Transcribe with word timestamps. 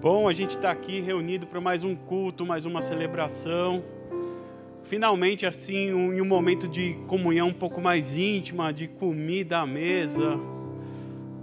Bom, 0.00 0.26
a 0.26 0.32
gente 0.32 0.56
está 0.56 0.70
aqui 0.70 1.02
reunido 1.02 1.46
para 1.46 1.60
mais 1.60 1.84
um 1.84 1.94
culto, 1.94 2.46
mais 2.46 2.64
uma 2.64 2.80
celebração. 2.80 3.84
Finalmente, 4.82 5.44
assim, 5.44 5.92
um, 5.92 6.14
em 6.14 6.22
um 6.22 6.24
momento 6.24 6.66
de 6.66 6.94
comunhão 7.06 7.48
um 7.48 7.52
pouco 7.52 7.82
mais 7.82 8.16
íntima, 8.16 8.72
de 8.72 8.88
comida 8.88 9.58
à 9.58 9.66
mesa. 9.66 10.40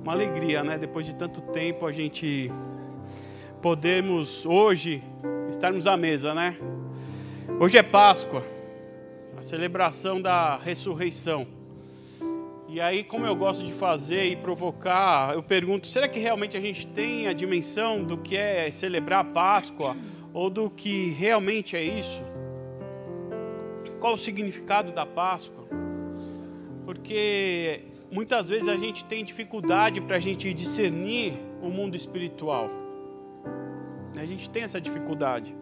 Uma 0.02 0.12
alegria, 0.12 0.64
né? 0.64 0.76
Depois 0.76 1.06
de 1.06 1.14
tanto 1.14 1.40
tempo, 1.40 1.86
a 1.86 1.92
gente 1.92 2.52
podemos 3.62 4.44
hoje 4.44 5.04
estarmos 5.48 5.86
à 5.86 5.96
mesa, 5.96 6.34
né? 6.34 6.58
Hoje 7.60 7.78
é 7.78 7.84
Páscoa, 7.84 8.44
a 9.38 9.44
celebração 9.44 10.20
da 10.20 10.58
ressurreição. 10.58 11.57
E 12.70 12.82
aí, 12.82 13.02
como 13.02 13.26
eu 13.26 13.34
gosto 13.34 13.64
de 13.64 13.72
fazer 13.72 14.26
e 14.26 14.36
provocar, 14.36 15.34
eu 15.34 15.42
pergunto: 15.42 15.88
será 15.88 16.08
que 16.08 16.20
realmente 16.20 16.58
a 16.58 16.62
gente 16.62 16.86
tem 16.86 17.28
a 17.28 17.34
dimensão 17.34 18.04
do 18.04 18.18
que 18.18 18.36
é 18.36 18.70
celebrar 18.72 19.22
a 19.22 19.24
Páscoa? 19.24 19.96
Ou 20.34 20.50
do 20.50 20.70
que 20.70 21.12
realmente 21.12 21.76
é 21.76 21.82
isso? 21.82 22.22
Qual 24.00 24.14
o 24.14 24.18
significado 24.18 24.92
da 24.92 25.06
Páscoa? 25.06 25.66
Porque 26.86 27.86
muitas 28.12 28.48
vezes 28.48 28.68
a 28.68 28.78
gente 28.78 29.04
tem 29.06 29.24
dificuldade 29.24 30.02
para 30.02 30.18
a 30.18 30.20
gente 30.20 30.54
discernir 30.54 31.34
o 31.62 31.70
mundo 31.70 31.96
espiritual. 31.96 32.70
A 34.16 34.26
gente 34.26 34.50
tem 34.50 34.64
essa 34.64 34.80
dificuldade. 34.80 35.56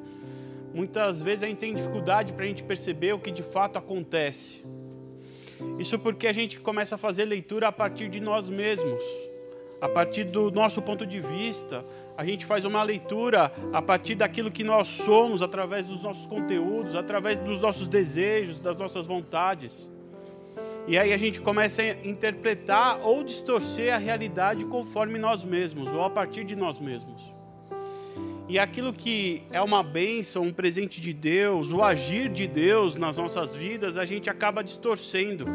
Muitas 0.74 1.22
vezes 1.22 1.44
a 1.44 1.48
gente 1.48 1.60
tem 1.60 1.74
dificuldade 1.74 2.34
para 2.34 2.44
a 2.44 2.48
gente 2.48 2.64
perceber 2.64 3.14
o 3.14 3.20
que 3.20 3.32
de 3.32 3.44
fato 3.44 3.78
acontece. 3.78 4.66
Isso 5.80 5.98
porque 6.00 6.28
a 6.28 6.34
gente 6.34 6.60
começa 6.60 6.96
a 6.96 6.98
fazer 6.98 7.26
leitura 7.26 7.68
a 7.68 7.72
partir 7.72 8.10
de 8.10 8.20
nós 8.20 8.50
mesmos, 8.50 9.04
a 9.82 9.88
partir 9.88 10.24
do 10.24 10.52
nosso 10.52 10.82
ponto 10.82 11.06
de 11.06 11.20
vista. 11.20 11.84
A 12.18 12.26
gente 12.26 12.46
faz 12.46 12.66
uma 12.66 12.82
leitura 12.82 13.52
a 13.74 13.82
partir 13.82 14.16
daquilo 14.16 14.50
que 14.50 14.64
nós 14.64 14.88
somos, 14.88 15.42
através 15.42 15.86
dos 15.86 16.02
nossos 16.02 16.26
conteúdos, 16.26 16.96
através 16.96 17.40
dos 17.40 17.60
nossos 17.60 17.88
desejos, 17.88 18.60
das 18.60 18.76
nossas 18.78 19.06
vontades. 19.06 19.90
E 20.88 20.98
aí 20.98 21.12
a 21.12 21.18
gente 21.18 21.42
começa 21.42 21.82
a 21.82 21.90
interpretar 22.08 23.00
ou 23.06 23.24
distorcer 23.24 23.94
a 23.94 23.98
realidade 23.98 24.66
conforme 24.66 25.20
nós 25.20 25.44
mesmos, 25.44 25.92
ou 25.92 26.04
a 26.04 26.10
partir 26.10 26.44
de 26.44 26.56
nós 26.56 26.80
mesmos. 26.80 27.35
E 28.48 28.60
aquilo 28.60 28.94
que 28.94 29.42
é 29.52 29.60
uma 29.60 29.82
bênção, 29.82 30.44
um 30.44 30.54
presente 30.54 31.02
de 31.02 31.12
Deus, 31.12 31.72
o 31.72 31.82
agir 31.82 32.30
de 32.30 32.46
Deus 32.46 32.96
nas 32.96 33.18
nossas 33.18 33.56
vidas, 33.56 33.98
a 33.98 34.06
gente 34.06 34.30
acaba 34.30 34.64
distorcendo. 34.64 35.46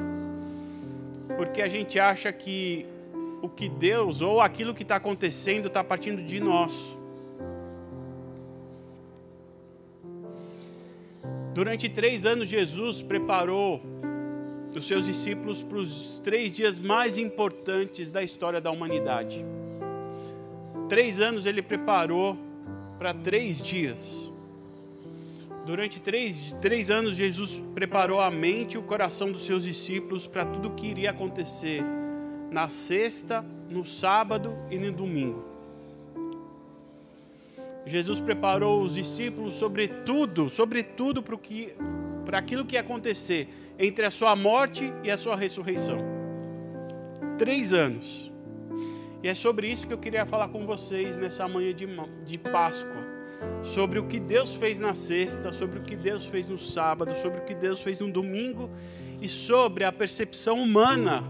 Porque 1.37 1.63
a 1.63 1.69
gente 1.69 2.01
acha 2.01 2.33
que 2.33 2.85
o 3.41 3.49
que 3.49 3.69
Deus 3.69 4.21
ou 4.21 4.41
aquilo 4.41 4.75
que 4.75 4.83
está 4.83 4.97
acontecendo 4.97 5.69
está 5.69 5.85
partindo 5.85 6.21
de 6.21 6.41
nós. 6.41 6.99
Durante 11.55 11.89
três 11.89 12.27
anos, 12.27 12.49
Jesus 12.49 13.03
preparou 13.03 13.81
os 14.77 14.87
seus 14.87 15.07
discípulos 15.07 15.63
para 15.63 15.79
os 15.79 16.21
três 16.25 16.53
dias 16.53 16.79
mais 16.79 17.19
importantes 17.19 18.11
da 18.11 18.23
história 18.23 18.61
da 18.61 18.71
humanidade. 18.71 19.45
Três 20.89 21.21
anos 21.21 21.47
ele 21.47 21.63
preparou 21.63 22.37
para 23.01 23.15
três 23.15 23.63
dias. 23.63 24.31
Durante 25.65 25.99
três, 25.99 26.55
três 26.61 26.91
anos, 26.91 27.15
Jesus 27.15 27.59
preparou 27.75 28.21
a 28.21 28.31
mente 28.31 28.75
e 28.75 28.79
o 28.79 28.83
coração 28.83 29.33
dos 29.33 29.47
seus 29.47 29.65
discípulos 29.65 30.27
para 30.27 30.45
tudo 30.45 30.69
o 30.69 30.75
que 30.75 30.87
iria 30.87 31.11
acontecer 31.11 31.83
na 32.51 32.69
sexta, 32.69 33.43
no 33.71 33.87
sábado 33.87 34.55
e 34.71 34.77
no 34.77 34.93
domingo. 34.93 35.43
Jesus 37.87 38.21
preparou 38.21 38.83
os 38.83 38.97
discípulos 38.97 39.55
sobre 39.55 39.89
tudo, 39.89 40.51
sobre 40.51 40.83
tudo 40.83 41.23
para, 41.23 41.39
que, 41.39 41.75
para 42.27 42.37
aquilo 42.37 42.67
que 42.67 42.75
ia 42.75 42.83
acontecer 42.83 43.49
entre 43.79 44.05
a 44.05 44.11
sua 44.11 44.37
morte 44.37 44.93
e 45.03 45.11
a 45.11 45.17
sua 45.17 45.37
ressurreição. 45.37 45.97
Três 47.39 47.73
anos. 47.73 48.30
E 49.23 49.29
é 49.29 49.35
sobre 49.35 49.69
isso 49.69 49.87
que 49.87 49.93
eu 49.93 49.99
queria 49.99 50.25
falar 50.25 50.49
com 50.49 50.67
vocês 50.67 51.19
nessa 51.19 51.47
manhã 51.47 51.75
de, 51.75 51.87
de 52.25 52.39
Páscoa. 52.39 53.09
Sobre 53.63 53.99
o 53.99 54.07
que 54.07 54.21
Deus 54.21 54.55
fez 54.55 54.79
na 54.79 54.95
sexta, 54.95 55.51
sobre 55.53 55.79
o 55.79 55.83
que 55.83 55.97
Deus 55.97 56.27
fez 56.27 56.49
no 56.49 56.59
sábado, 56.59 57.17
sobre 57.17 57.41
o 57.41 57.45
que 57.45 57.55
Deus 57.55 57.81
fez 57.81 58.01
no 58.01 58.11
domingo 58.11 58.71
e 59.21 59.29
sobre 59.29 59.85
a 59.85 59.93
percepção 59.93 60.61
humana 60.61 61.25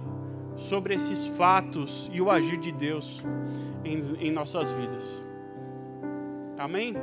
sobre 0.60 0.94
esses 0.94 1.26
fatos 1.26 2.10
e 2.12 2.20
o 2.20 2.30
agir 2.30 2.58
de 2.58 2.70
Deus 2.70 3.22
em, 3.84 4.26
em 4.26 4.30
nossas 4.30 4.70
vidas. 4.70 5.22
Amém? 6.58 6.94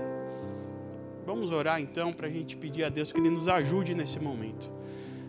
Vamos 1.25 1.51
orar 1.51 1.81
então 1.81 2.13
para 2.13 2.27
a 2.27 2.29
gente 2.29 2.55
pedir 2.55 2.83
a 2.83 2.89
Deus 2.89 3.11
que 3.11 3.19
Ele 3.19 3.29
nos 3.29 3.47
ajude 3.47 3.93
nesse 3.95 4.19
momento. 4.19 4.71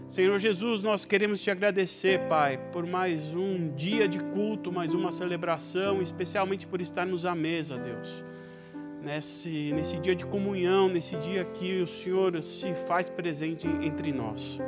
Senhor 0.08 0.38
Jesus, 0.38 0.80
nós 0.80 1.04
queremos 1.04 1.38
te 1.38 1.50
agradecer, 1.50 2.19
Pai, 2.30 2.56
por 2.72 2.86
mais 2.86 3.34
um 3.34 3.70
dia 3.76 4.08
de 4.08 4.19
culto, 4.19 4.72
mais 4.72 4.94
uma 4.94 5.12
celebração, 5.12 6.00
especialmente 6.00 6.66
por 6.66 6.80
estarmos 6.80 7.26
à 7.26 7.34
mesa, 7.34 7.76
Deus. 7.76 8.24
Nesse, 9.02 9.70
nesse 9.74 9.98
dia 9.98 10.14
de 10.14 10.24
comunhão, 10.24 10.88
nesse 10.88 11.14
dia 11.16 11.44
que 11.44 11.82
o 11.82 11.86
Senhor 11.86 12.42
se 12.42 12.72
faz 12.86 13.10
presente 13.10 13.66
entre 13.82 14.10
nós. 14.10 14.58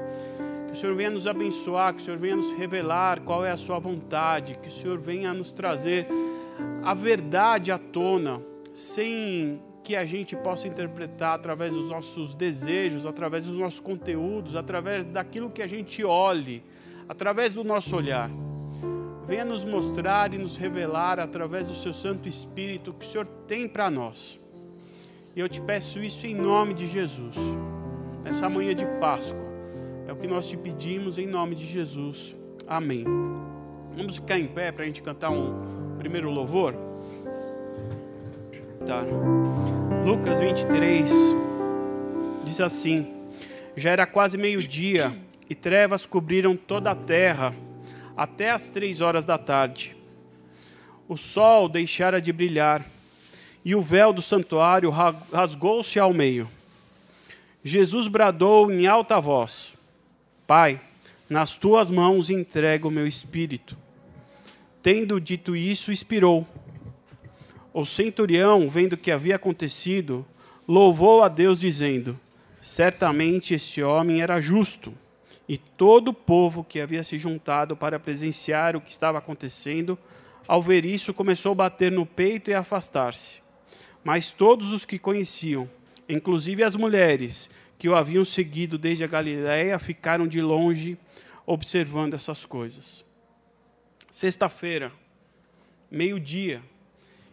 Que 0.67 0.73
o 0.75 0.77
Senhor 0.77 0.95
venha 0.95 1.11
nos 1.11 1.27
abençoar, 1.27 1.95
que 1.95 2.03
o 2.03 2.05
Senhor 2.05 2.19
venha 2.19 2.37
nos 2.37 2.53
revelar 2.53 3.21
qual 3.21 3.43
é 3.43 3.51
a 3.51 3.57
Sua 3.57 3.79
vontade, 3.79 4.59
que 4.63 4.69
o 4.69 4.73
Senhor 4.73 4.99
venha 4.99 5.33
nos 5.33 5.55
trazer 5.55 6.07
a 6.83 6.93
verdade 6.93 7.73
à 7.73 7.79
tona, 7.79 8.43
sem 8.75 9.59
que 9.91 9.97
a 9.97 10.07
gente 10.07 10.37
possa 10.37 10.69
interpretar 10.69 11.35
através 11.35 11.73
dos 11.73 11.89
nossos 11.89 12.33
desejos, 12.33 13.05
através 13.05 13.47
dos 13.47 13.59
nossos 13.59 13.81
conteúdos, 13.81 14.55
através 14.55 15.05
daquilo 15.05 15.51
que 15.51 15.61
a 15.61 15.67
gente 15.67 16.05
olhe, 16.05 16.63
através 17.09 17.53
do 17.53 17.65
nosso 17.65 17.97
olhar. 17.97 18.31
Venha 19.27 19.45
nos 19.45 19.65
mostrar 19.65 20.33
e 20.33 20.39
nos 20.39 20.57
revelar 20.57 21.19
através 21.19 21.67
do 21.67 21.75
seu 21.75 21.93
Santo 21.93 22.29
Espírito 22.29 22.93
o 22.93 22.95
que 22.95 23.05
o 23.05 23.09
Senhor 23.09 23.27
tem 23.49 23.67
para 23.67 23.91
nós. 23.91 24.39
E 25.35 25.41
eu 25.41 25.49
te 25.49 25.61
peço 25.61 25.99
isso 25.99 26.25
em 26.25 26.37
nome 26.37 26.73
de 26.73 26.87
Jesus, 26.87 27.37
nessa 28.23 28.49
manhã 28.49 28.77
de 28.77 28.87
Páscoa. 29.01 29.51
É 30.07 30.13
o 30.13 30.17
que 30.17 30.29
nós 30.29 30.49
te 30.49 30.57
pedimos 30.57 31.19
em 31.19 31.27
nome 31.27 31.57
de 31.57 31.67
Jesus. 31.67 32.33
Amém. 32.65 33.05
Vamos 33.97 34.19
ficar 34.19 34.39
em 34.39 34.47
pé 34.47 34.71
para 34.71 34.85
a 34.85 34.87
gente 34.87 35.03
cantar 35.03 35.31
um 35.31 35.97
primeiro 35.99 36.31
louvor? 36.31 36.77
Tá. 38.87 39.05
Lucas 40.05 40.41
23 40.41 41.11
diz 42.45 42.61
assim: 42.61 43.07
Já 43.77 43.91
era 43.91 44.07
quase 44.07 44.39
meio-dia 44.39 45.13
e 45.49 45.55
trevas 45.55 46.07
cobriram 46.07 46.57
toda 46.57 46.91
a 46.91 46.95
terra 46.95 47.55
até 48.17 48.51
as 48.51 48.69
três 48.69 49.01
horas 49.01 49.25
da 49.25 49.37
tarde. 49.37 49.95
O 51.07 51.17
sol 51.17 51.69
deixara 51.69 52.21
de 52.21 52.33
brilhar 52.33 52.85
e 53.63 53.75
o 53.75 53.83
véu 53.83 54.13
do 54.13 54.23
santuário 54.23 54.91
rasgou-se 54.91 55.99
ao 55.99 56.15
meio. 56.15 56.49
Jesus 57.63 58.09
bradou 58.09 58.73
em 58.73 58.87
alta 58.87 59.21
voz: 59.21 59.75
Pai, 60.47 60.81
nas 61.29 61.55
tuas 61.55 61.91
mãos 61.91 62.31
entrego 62.31 62.89
o 62.89 62.91
meu 62.91 63.07
espírito. 63.07 63.77
Tendo 64.83 65.21
dito 65.21 65.55
isso, 65.55 65.93
expirou. 65.93 66.47
O 67.73 67.87
centurião, 67.87 68.69
vendo 68.69 68.95
o 68.95 68.97
que 68.97 69.13
havia 69.13 69.37
acontecido, 69.37 70.27
louvou 70.67 71.23
a 71.23 71.29
Deus, 71.29 71.61
dizendo: 71.61 72.19
Certamente 72.61 73.55
este 73.55 73.83
homem 73.83 74.21
era 74.21 74.41
justo. 74.41 74.93
E 75.49 75.57
todo 75.57 76.09
o 76.09 76.15
povo 76.15 76.63
que 76.63 76.81
havia 76.81 77.03
se 77.03 77.19
juntado 77.19 77.77
para 77.77 77.99
presenciar 77.99 78.77
o 78.77 78.81
que 78.81 78.91
estava 78.91 79.19
acontecendo, 79.19 79.99
ao 80.47 80.63
ver 80.63 80.85
isso, 80.85 81.15
começou 81.15 81.53
a 81.53 81.57
bater 81.57 81.91
no 81.91 82.07
peito 82.07 82.51
e 82.51 82.55
afastar-se. 82.55 83.43
Mas 84.03 84.31
todos 84.31 84.73
os 84.73 84.85
que 84.85 84.99
conheciam, 84.99 85.69
inclusive 86.09 86.63
as 86.63 86.77
mulheres 86.77 87.51
que 87.79 87.89
o 87.89 87.95
haviam 87.95 88.25
seguido 88.25 88.79
desde 88.79 89.05
a 89.05 89.07
Galiléia, 89.07 89.79
ficaram 89.79 90.27
de 90.27 90.41
longe 90.41 90.99
observando 91.47 92.15
essas 92.15 92.45
coisas. 92.45 93.05
Sexta-feira, 94.11 94.93
meio-dia, 95.91 96.63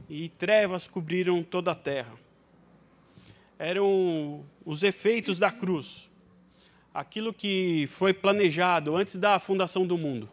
e 0.10 0.30
trevas 0.30 0.88
cobriram 0.88 1.44
toda 1.44 1.72
a 1.72 1.76
terra. 1.76 2.14
Eram 3.60 4.46
os 4.66 4.84
efeitos 4.84 5.38
da 5.38 5.52
cruz, 5.52 6.10
aquilo 6.94 7.34
que 7.34 7.88
foi 7.88 8.14
planejado 8.14 8.96
antes 8.96 9.18
da 9.18 9.40
fundação 9.40 9.86
do 9.86 9.98
mundo. 9.98 10.30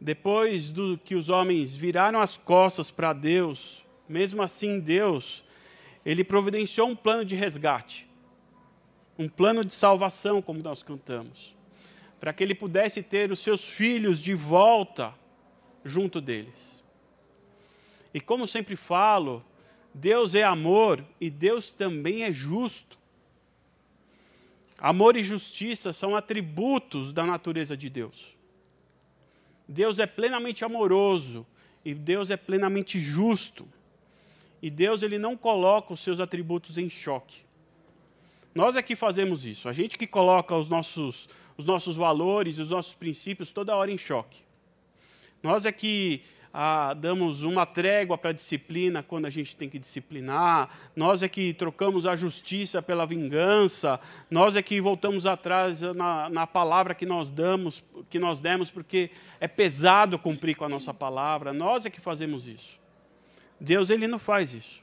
Depois 0.00 0.70
do 0.70 0.98
que 0.98 1.14
os 1.14 1.28
homens 1.28 1.74
viraram 1.74 2.20
as 2.20 2.36
costas 2.36 2.90
para 2.90 3.12
Deus, 3.12 3.82
mesmo 4.08 4.42
assim 4.42 4.78
Deus, 4.78 5.44
ele 6.04 6.22
providenciou 6.22 6.88
um 6.88 6.94
plano 6.94 7.24
de 7.24 7.34
resgate, 7.34 8.06
um 9.18 9.28
plano 9.28 9.64
de 9.64 9.74
salvação, 9.74 10.40
como 10.40 10.62
nós 10.62 10.82
cantamos, 10.82 11.56
para 12.20 12.32
que 12.32 12.44
ele 12.44 12.54
pudesse 12.54 13.02
ter 13.02 13.32
os 13.32 13.40
seus 13.40 13.64
filhos 13.64 14.20
de 14.20 14.34
volta 14.34 15.12
junto 15.84 16.20
deles. 16.20 16.84
E 18.16 18.20
como 18.20 18.46
sempre 18.46 18.76
falo, 18.76 19.44
Deus 19.92 20.34
é 20.34 20.42
amor 20.42 21.04
e 21.20 21.28
Deus 21.28 21.70
também 21.70 22.22
é 22.22 22.32
justo. 22.32 22.98
Amor 24.78 25.16
e 25.16 25.22
justiça 25.22 25.92
são 25.92 26.16
atributos 26.16 27.12
da 27.12 27.26
natureza 27.26 27.76
de 27.76 27.90
Deus. 27.90 28.34
Deus 29.68 29.98
é 29.98 30.06
plenamente 30.06 30.64
amoroso 30.64 31.46
e 31.84 31.92
Deus 31.92 32.30
é 32.30 32.38
plenamente 32.38 32.98
justo. 32.98 33.68
E 34.62 34.70
Deus 34.70 35.02
ele 35.02 35.18
não 35.18 35.36
coloca 35.36 35.92
os 35.92 36.00
seus 36.00 36.18
atributos 36.18 36.78
em 36.78 36.88
choque. 36.88 37.42
Nós 38.54 38.76
é 38.76 38.82
que 38.82 38.96
fazemos 38.96 39.44
isso. 39.44 39.68
A 39.68 39.74
gente 39.74 39.98
que 39.98 40.06
coloca 40.06 40.56
os 40.56 40.68
nossos, 40.68 41.28
os 41.54 41.66
nossos 41.66 41.96
valores, 41.96 42.56
os 42.56 42.70
nossos 42.70 42.94
princípios 42.94 43.52
toda 43.52 43.76
hora 43.76 43.92
em 43.92 43.98
choque. 43.98 44.40
Nós 45.42 45.66
é 45.66 45.70
que 45.70 46.22
ah, 46.58 46.94
damos 46.94 47.42
uma 47.42 47.66
trégua 47.66 48.16
para 48.16 48.30
a 48.30 48.32
disciplina 48.32 49.02
quando 49.02 49.26
a 49.26 49.30
gente 49.30 49.54
tem 49.54 49.68
que 49.68 49.78
disciplinar, 49.78 50.70
nós 50.96 51.22
é 51.22 51.28
que 51.28 51.52
trocamos 51.52 52.06
a 52.06 52.16
justiça 52.16 52.80
pela 52.80 53.04
vingança, 53.04 54.00
nós 54.30 54.56
é 54.56 54.62
que 54.62 54.80
voltamos 54.80 55.26
atrás 55.26 55.82
na, 55.82 56.30
na 56.30 56.46
palavra 56.46 56.94
que 56.94 57.04
nós 57.04 57.30
damos, 57.30 57.84
que 58.08 58.18
nós 58.18 58.40
demos, 58.40 58.70
porque 58.70 59.10
é 59.38 59.46
pesado 59.46 60.18
cumprir 60.18 60.56
com 60.56 60.64
a 60.64 60.68
nossa 60.68 60.94
palavra, 60.94 61.52
nós 61.52 61.84
é 61.84 61.90
que 61.90 62.00
fazemos 62.00 62.48
isso. 62.48 62.80
Deus 63.60 63.90
ele 63.90 64.08
não 64.08 64.18
faz 64.18 64.54
isso. 64.54 64.82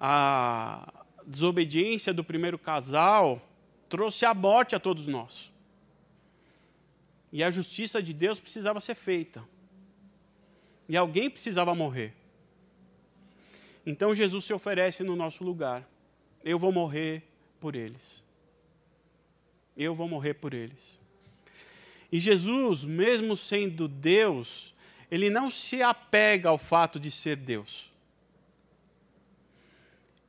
A 0.00 1.04
desobediência 1.24 2.12
do 2.12 2.24
primeiro 2.24 2.58
casal 2.58 3.40
trouxe 3.88 4.24
a 4.24 4.34
morte 4.34 4.74
a 4.74 4.80
todos 4.80 5.06
nós. 5.06 5.51
E 7.32 7.42
a 7.42 7.50
justiça 7.50 8.02
de 8.02 8.12
Deus 8.12 8.38
precisava 8.38 8.78
ser 8.78 8.94
feita. 8.94 9.42
E 10.88 10.96
alguém 10.96 11.30
precisava 11.30 11.74
morrer. 11.74 12.14
Então 13.86 14.14
Jesus 14.14 14.44
se 14.44 14.52
oferece 14.52 15.02
no 15.02 15.16
nosso 15.16 15.42
lugar. 15.42 15.88
Eu 16.44 16.58
vou 16.58 16.70
morrer 16.70 17.22
por 17.58 17.74
eles. 17.74 18.22
Eu 19.76 19.94
vou 19.94 20.06
morrer 20.06 20.34
por 20.34 20.52
eles. 20.52 21.00
E 22.10 22.20
Jesus, 22.20 22.84
mesmo 22.84 23.36
sendo 23.36 23.88
Deus, 23.88 24.74
ele 25.10 25.30
não 25.30 25.50
se 25.50 25.82
apega 25.82 26.50
ao 26.50 26.58
fato 26.58 27.00
de 27.00 27.10
ser 27.10 27.36
Deus. 27.36 27.90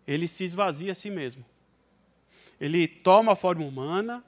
Ele 0.07 0.27
se 0.27 0.45
esvazia 0.45 0.93
a 0.93 0.95
si 0.95 1.09
mesmo. 1.09 1.43
Ele 2.59 2.87
toma 2.87 3.33
a 3.33 3.35
forma 3.35 3.65
humana, 3.65 4.23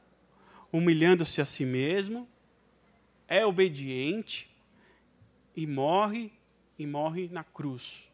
humilhando-se 0.72 1.42
a 1.42 1.46
si 1.46 1.64
mesmo, 1.66 2.28
é 3.28 3.46
obediente 3.46 4.50
e 5.56 5.66
morre 5.66 6.32
e 6.78 6.86
morre 6.86 7.30
na 7.32 7.44
cruz. 7.44 8.10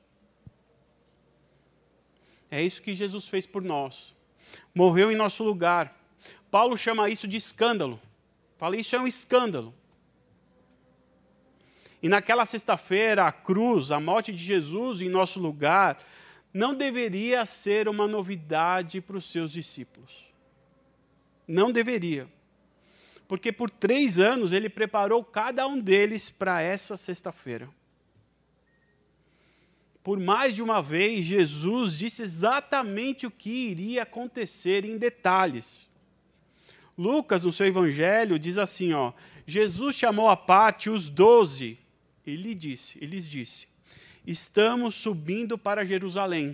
É 2.49 2.61
isso 2.61 2.81
que 2.81 2.93
Jesus 2.93 3.27
fez 3.27 3.45
por 3.45 3.63
nós. 3.63 4.13
Morreu 4.75 5.11
em 5.11 5.15
nosso 5.15 5.43
lugar. 5.43 5.97
Paulo 6.49 6.77
chama 6.77 7.09
isso 7.09 7.27
de 7.27 7.37
escândalo. 7.37 7.99
Fala, 8.57 8.75
isso 8.75 8.95
é 8.95 8.99
um 8.99 9.07
escândalo. 9.07 9.73
E 12.03 12.09
naquela 12.09 12.45
sexta-feira, 12.45 13.25
a 13.25 13.31
cruz, 13.31 13.91
a 13.91 13.99
morte 13.99 14.31
de 14.33 14.43
Jesus 14.43 15.01
em 15.01 15.09
nosso 15.09 15.39
lugar, 15.39 15.97
não 16.53 16.75
deveria 16.75 17.45
ser 17.45 17.87
uma 17.87 18.07
novidade 18.07 18.99
para 18.99 19.17
os 19.17 19.29
seus 19.29 19.51
discípulos. 19.51 20.25
Não 21.47 21.71
deveria 21.71 22.27
porque 23.31 23.49
por 23.49 23.69
três 23.69 24.19
anos 24.19 24.51
ele 24.51 24.67
preparou 24.67 25.23
cada 25.23 25.65
um 25.65 25.79
deles 25.79 26.29
para 26.29 26.61
essa 26.61 26.97
sexta-feira. 26.97 27.69
Por 30.03 30.19
mais 30.19 30.53
de 30.53 30.61
uma 30.61 30.81
vez, 30.81 31.25
Jesus 31.27 31.97
disse 31.97 32.23
exatamente 32.23 33.25
o 33.25 33.31
que 33.31 33.49
iria 33.49 34.03
acontecer 34.03 34.83
em 34.83 34.97
detalhes. 34.97 35.87
Lucas, 36.97 37.45
no 37.45 37.53
seu 37.53 37.67
evangelho, 37.67 38.37
diz 38.37 38.57
assim: 38.57 38.91
ó, 38.91 39.13
Jesus 39.47 39.95
chamou 39.95 40.29
à 40.29 40.35
parte 40.35 40.89
os 40.89 41.07
doze 41.09 41.79
e 42.27 42.35
lhe 42.35 42.53
disse, 42.53 42.99
e 43.01 43.05
lhes 43.05 43.29
disse: 43.29 43.69
Estamos 44.27 44.93
subindo 44.93 45.57
para 45.57 45.85
Jerusalém. 45.85 46.53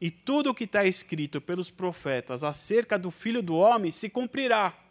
E 0.00 0.10
tudo 0.10 0.48
o 0.48 0.54
que 0.54 0.64
está 0.64 0.86
escrito 0.86 1.42
pelos 1.42 1.70
profetas 1.70 2.42
acerca 2.42 2.98
do 2.98 3.10
filho 3.10 3.42
do 3.42 3.54
homem 3.54 3.90
se 3.90 4.08
cumprirá. 4.08 4.87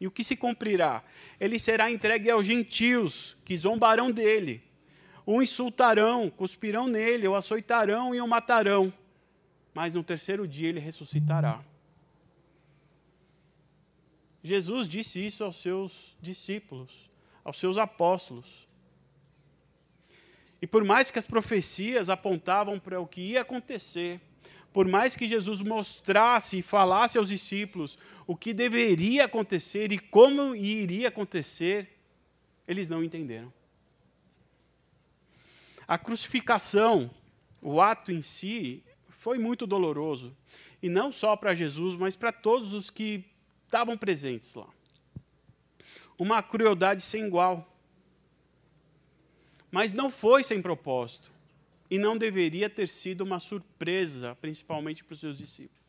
E 0.00 0.06
o 0.06 0.10
que 0.10 0.24
se 0.24 0.36
cumprirá? 0.36 1.02
Ele 1.40 1.58
será 1.58 1.90
entregue 1.90 2.30
aos 2.30 2.46
gentios, 2.46 3.36
que 3.44 3.56
zombarão 3.56 4.10
dele. 4.10 4.62
O 5.24 5.42
insultarão, 5.42 6.28
cuspirão 6.28 6.86
nele, 6.86 7.26
o 7.26 7.34
açoitarão 7.34 8.14
e 8.14 8.20
o 8.20 8.28
matarão. 8.28 8.92
Mas 9.72 9.94
no 9.94 10.04
terceiro 10.04 10.46
dia 10.46 10.68
ele 10.68 10.80
ressuscitará. 10.80 11.64
Jesus 14.42 14.86
disse 14.86 15.24
isso 15.24 15.42
aos 15.42 15.56
seus 15.56 16.14
discípulos, 16.20 17.10
aos 17.42 17.58
seus 17.58 17.78
apóstolos. 17.78 18.68
E 20.60 20.66
por 20.66 20.84
mais 20.84 21.10
que 21.10 21.18
as 21.18 21.26
profecias 21.26 22.10
apontavam 22.10 22.78
para 22.78 23.00
o 23.00 23.06
que 23.06 23.20
ia 23.20 23.40
acontecer, 23.40 24.20
por 24.74 24.88
mais 24.88 25.14
que 25.14 25.24
Jesus 25.24 25.60
mostrasse 25.60 26.58
e 26.58 26.62
falasse 26.62 27.16
aos 27.16 27.28
discípulos 27.28 27.96
o 28.26 28.34
que 28.34 28.52
deveria 28.52 29.24
acontecer 29.26 29.92
e 29.92 30.00
como 30.00 30.52
iria 30.52 31.06
acontecer, 31.06 31.96
eles 32.66 32.88
não 32.88 33.04
entenderam. 33.04 33.52
A 35.86 35.96
crucificação, 35.96 37.08
o 37.62 37.80
ato 37.80 38.10
em 38.10 38.20
si, 38.20 38.82
foi 39.10 39.38
muito 39.38 39.64
doloroso. 39.64 40.36
E 40.82 40.88
não 40.88 41.12
só 41.12 41.36
para 41.36 41.54
Jesus, 41.54 41.94
mas 41.94 42.16
para 42.16 42.32
todos 42.32 42.72
os 42.72 42.90
que 42.90 43.24
estavam 43.66 43.96
presentes 43.96 44.56
lá. 44.56 44.66
Uma 46.18 46.42
crueldade 46.42 47.00
sem 47.00 47.26
igual. 47.26 47.72
Mas 49.70 49.92
não 49.92 50.10
foi 50.10 50.42
sem 50.42 50.60
propósito 50.60 51.33
e 51.90 51.98
não 51.98 52.16
deveria 52.16 52.68
ter 52.70 52.88
sido 52.88 53.22
uma 53.22 53.38
surpresa, 53.38 54.36
principalmente 54.40 55.04
para 55.04 55.14
os 55.14 55.20
seus 55.20 55.38
discípulos. 55.38 55.84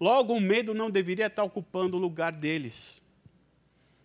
Logo, 0.00 0.34
o 0.34 0.40
medo 0.40 0.74
não 0.74 0.90
deveria 0.90 1.26
estar 1.26 1.44
ocupando 1.44 1.96
o 1.96 2.00
lugar 2.00 2.32
deles. 2.32 3.00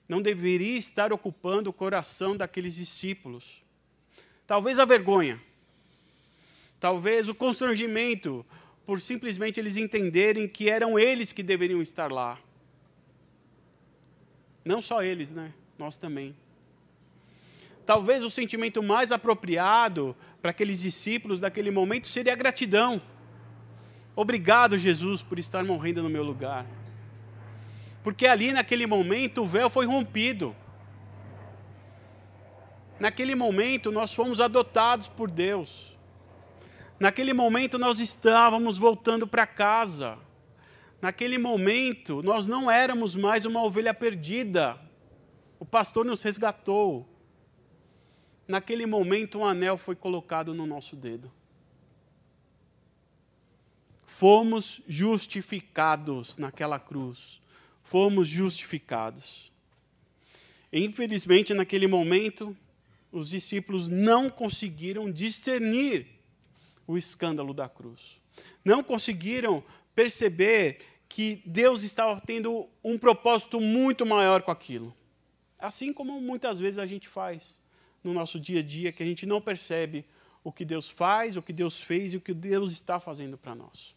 Não 0.08 0.22
deveria 0.22 0.78
estar 0.78 1.12
ocupando 1.12 1.70
o 1.70 1.74
coração 1.74 2.36
daqueles 2.36 2.76
discípulos. 2.76 3.64
Talvez 4.46 4.80
a 4.80 4.86
vergonha. 4.86 5.40
Talvez 6.80 7.28
o 7.28 7.36
constrangimento 7.36 8.46
por 8.86 9.02
simplesmente 9.02 9.60
eles 9.60 9.78
entenderem 9.78 10.48
que 10.48 10.70
eram 10.70 10.98
eles 10.98 11.32
que 11.32 11.44
deveriam 11.44 11.82
estar 11.82 12.12
lá. 12.12 12.40
Não 14.66 14.82
só 14.82 15.04
eles, 15.04 15.32
né? 15.32 15.54
Nós 15.78 15.98
também. 15.98 16.36
Talvez 17.90 18.22
o 18.22 18.30
sentimento 18.30 18.84
mais 18.84 19.12
apropriado 19.12 20.16
para 20.44 20.52
aqueles 20.52 20.80
discípulos 20.80 21.40
daquele 21.40 21.72
momento 21.72 22.08
seria 22.08 22.34
a 22.34 22.36
gratidão. 22.36 23.02
Obrigado, 24.16 24.78
Jesus, 24.78 25.24
por 25.24 25.40
estar 25.40 25.64
morrendo 25.64 26.04
no 26.04 26.10
meu 26.10 26.22
lugar. 26.22 26.68
Porque 28.04 28.28
ali 28.28 28.54
naquele 28.54 28.86
momento 28.86 29.42
o 29.42 29.48
véu 29.48 29.72
foi 29.72 29.88
rompido. 29.88 30.56
Naquele 33.00 33.34
momento 33.34 33.92
nós 33.92 34.14
fomos 34.14 34.40
adotados 34.40 35.08
por 35.08 35.32
Deus. 35.32 35.98
Naquele 37.00 37.34
momento 37.34 37.80
nós 37.80 38.00
estávamos 38.00 38.78
voltando 38.78 39.26
para 39.26 39.48
casa. 39.48 40.20
Naquele 41.02 41.40
momento 41.40 42.22
nós 42.22 42.46
não 42.46 42.70
éramos 42.70 43.16
mais 43.16 43.46
uma 43.46 43.64
ovelha 43.64 43.96
perdida. 43.96 44.80
O 45.60 45.66
pastor 45.66 46.06
nos 46.06 46.22
resgatou 46.22 47.09
naquele 48.50 48.88
momento 48.88 49.38
um 49.38 49.46
anel 49.46 49.78
foi 49.78 49.96
colocado 49.96 50.56
no 50.56 50.66
nosso 50.66 50.96
dedo. 50.96 51.32
Fomos 54.08 54.82
justificados 54.88 56.36
naquela 56.36 56.80
cruz. 56.80 57.40
Fomos 57.84 58.28
justificados. 58.28 59.52
Infelizmente, 60.74 61.54
naquele 61.54 61.86
momento, 61.86 62.58
os 63.12 63.30
discípulos 63.30 63.88
não 63.88 64.32
conseguiram 64.32 65.12
discernir 65.12 66.08
o 66.88 66.98
escândalo 66.98 67.54
da 67.54 67.70
cruz. 67.70 68.20
Não 68.66 68.84
conseguiram 68.84 69.64
perceber 69.94 70.80
que 71.08 71.44
Deus 71.46 71.84
estava 71.84 72.20
tendo 72.20 72.68
um 72.84 72.98
propósito 72.98 73.62
muito 73.62 74.08
maior 74.08 74.42
com 74.42 74.50
aquilo. 74.50 74.96
Assim 75.58 75.94
como 75.94 76.20
muitas 76.20 76.60
vezes 76.60 76.80
a 76.80 76.88
gente 76.88 77.08
faz 77.08 77.59
no 78.04 78.14
nosso 78.14 78.40
dia 78.40 78.60
a 78.60 78.64
dia 78.64 78.92
que 78.92 79.04
a 79.04 79.06
gente 79.06 79.26
não 79.26 79.42
percebe 79.42 80.06
o 80.44 80.52
que 80.52 80.64
Deus 80.64 80.90
faz, 80.90 81.36
o 81.36 81.42
que 81.42 81.54
Deus 81.54 81.80
fez 81.80 82.14
e 82.14 82.18
o 82.18 82.22
que 82.22 82.34
Deus 82.34 82.72
está 82.72 83.00
fazendo 83.00 83.38
para 83.38 83.56
nós. 83.56 83.96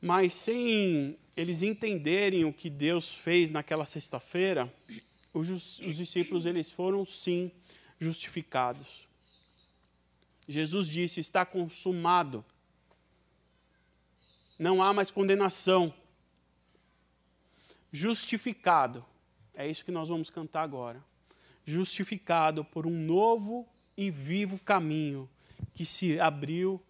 Mas 0.00 0.32
sem 0.32 1.16
eles 1.36 1.62
entenderem 1.62 2.44
o 2.44 2.52
que 2.52 2.70
Deus 2.70 3.12
fez 3.12 3.50
naquela 3.50 3.84
sexta-feira, 3.84 4.72
os, 5.32 5.78
os 5.80 5.96
discípulos 5.96 6.46
eles 6.46 6.70
foram 6.70 7.04
sim 7.04 7.50
justificados. 7.98 9.08
Jesus 10.48 10.88
disse: 10.88 11.20
está 11.20 11.44
consumado. 11.44 12.44
Não 14.58 14.82
há 14.82 14.92
mais 14.92 15.10
condenação. 15.10 15.92
Justificado. 17.92 19.04
É 19.54 19.68
isso 19.68 19.84
que 19.84 19.90
nós 19.90 20.08
vamos 20.08 20.30
cantar 20.30 20.62
agora. 20.62 21.04
Justificado 21.70 22.64
por 22.64 22.86
um 22.86 22.98
novo 22.98 23.68
e 23.94 24.10
vivo 24.10 24.58
caminho 24.58 25.28
que 25.74 25.84
se 25.84 26.18
abriu 26.18 26.82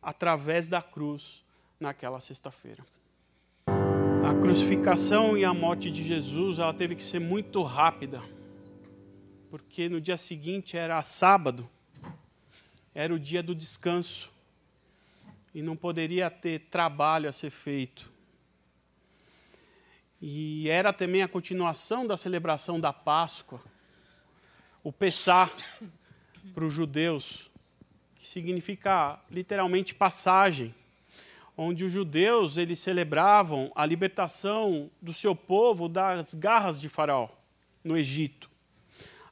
através 0.00 0.68
da 0.68 0.80
cruz 0.80 1.42
naquela 1.80 2.20
sexta-feira. 2.20 2.86
A 3.66 4.32
crucificação 4.40 5.36
e 5.36 5.44
a 5.44 5.52
morte 5.52 5.90
de 5.90 6.04
Jesus, 6.04 6.60
ela 6.60 6.72
teve 6.72 6.94
que 6.94 7.02
ser 7.02 7.18
muito 7.18 7.60
rápida, 7.64 8.22
porque 9.50 9.88
no 9.88 10.00
dia 10.00 10.16
seguinte 10.16 10.76
era 10.76 11.02
sábado, 11.02 11.68
era 12.94 13.12
o 13.12 13.18
dia 13.18 13.42
do 13.42 13.52
descanso, 13.52 14.30
e 15.52 15.60
não 15.60 15.74
poderia 15.74 16.30
ter 16.30 16.68
trabalho 16.70 17.28
a 17.28 17.32
ser 17.32 17.50
feito. 17.50 18.08
E 20.22 20.68
era 20.68 20.92
também 20.92 21.20
a 21.20 21.26
continuação 21.26 22.06
da 22.06 22.16
celebração 22.16 22.78
da 22.78 22.92
Páscoa, 22.92 23.60
o 24.82 24.92
Pessá 24.92 25.50
para 26.54 26.64
os 26.64 26.72
judeus, 26.72 27.50
que 28.14 28.26
significa 28.26 29.18
literalmente 29.30 29.94
passagem 29.94 30.74
onde 31.56 31.84
os 31.84 31.92
judeus 31.92 32.56
eles 32.56 32.78
celebravam 32.78 33.70
a 33.74 33.84
libertação 33.84 34.90
do 35.00 35.12
seu 35.12 35.36
povo 35.36 35.88
das 35.88 36.34
garras 36.34 36.80
de 36.80 36.88
Faraó 36.88 37.28
no 37.84 37.98
Egito. 37.98 38.50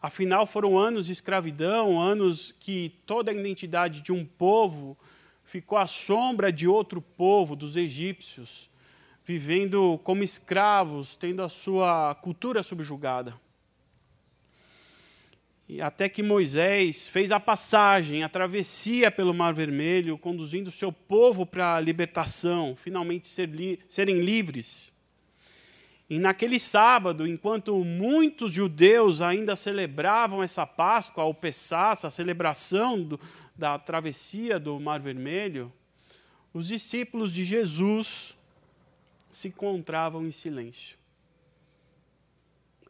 Afinal, 0.00 0.47
foram 0.47 0.78
anos 0.78 1.07
de 1.07 1.12
escravidão, 1.12 1.99
anos 1.99 2.55
que 2.61 2.95
toda 3.07 3.31
a 3.31 3.35
identidade 3.35 4.02
de 4.02 4.12
um 4.12 4.26
povo 4.26 4.97
ficou 5.43 5.78
à 5.78 5.87
sombra 5.87 6.52
de 6.52 6.69
outro 6.69 7.00
povo, 7.00 7.57
dos 7.57 7.76
egípcios, 7.76 8.69
vivendo 9.25 9.99
como 10.05 10.23
escravos, 10.23 11.17
tendo 11.17 11.43
a 11.43 11.49
sua 11.49 12.14
cultura 12.17 12.62
subjugada. 12.62 13.35
E 15.69 15.83
até 15.83 16.09
que 16.09 16.23
Moisés 16.23 17.07
fez 17.07 17.31
a 17.31 17.39
passagem, 17.39 18.25
a 18.25 18.29
travessia 18.29 19.11
pelo 19.11 19.35
Mar 19.35 19.53
Vermelho, 19.53 20.17
conduzindo 20.17 20.69
o 20.69 20.73
seu 20.73 20.91
povo 20.91 21.45
para 21.45 21.75
a 21.75 21.81
libertação, 21.81 22.75
finalmente 22.75 23.29
ser 23.29 23.51
li 23.51 23.79
serem 23.87 24.21
livres. 24.21 24.91
E 26.09 26.19
naquele 26.19 26.59
sábado, 26.59 27.27
enquanto 27.27 27.85
muitos 27.85 28.51
judeus 28.55 29.21
ainda 29.21 29.55
celebravam 29.55 30.43
essa 30.43 30.67
Páscoa, 30.67 31.25
o 31.25 31.35
Pessá, 31.35 31.93
a 31.93 32.11
celebração 32.11 33.03
do, 33.03 33.21
da 33.55 33.79
travessia 33.79 34.59
do 34.59 34.81
Mar 34.81 35.01
Vermelho, 35.01 35.71
os 36.55 36.67
discípulos 36.67 37.31
de 37.31 37.45
Jesus 37.45 38.35
se 39.31 39.49
encontravam 39.49 40.27
em 40.27 40.31
silêncio. 40.31 40.97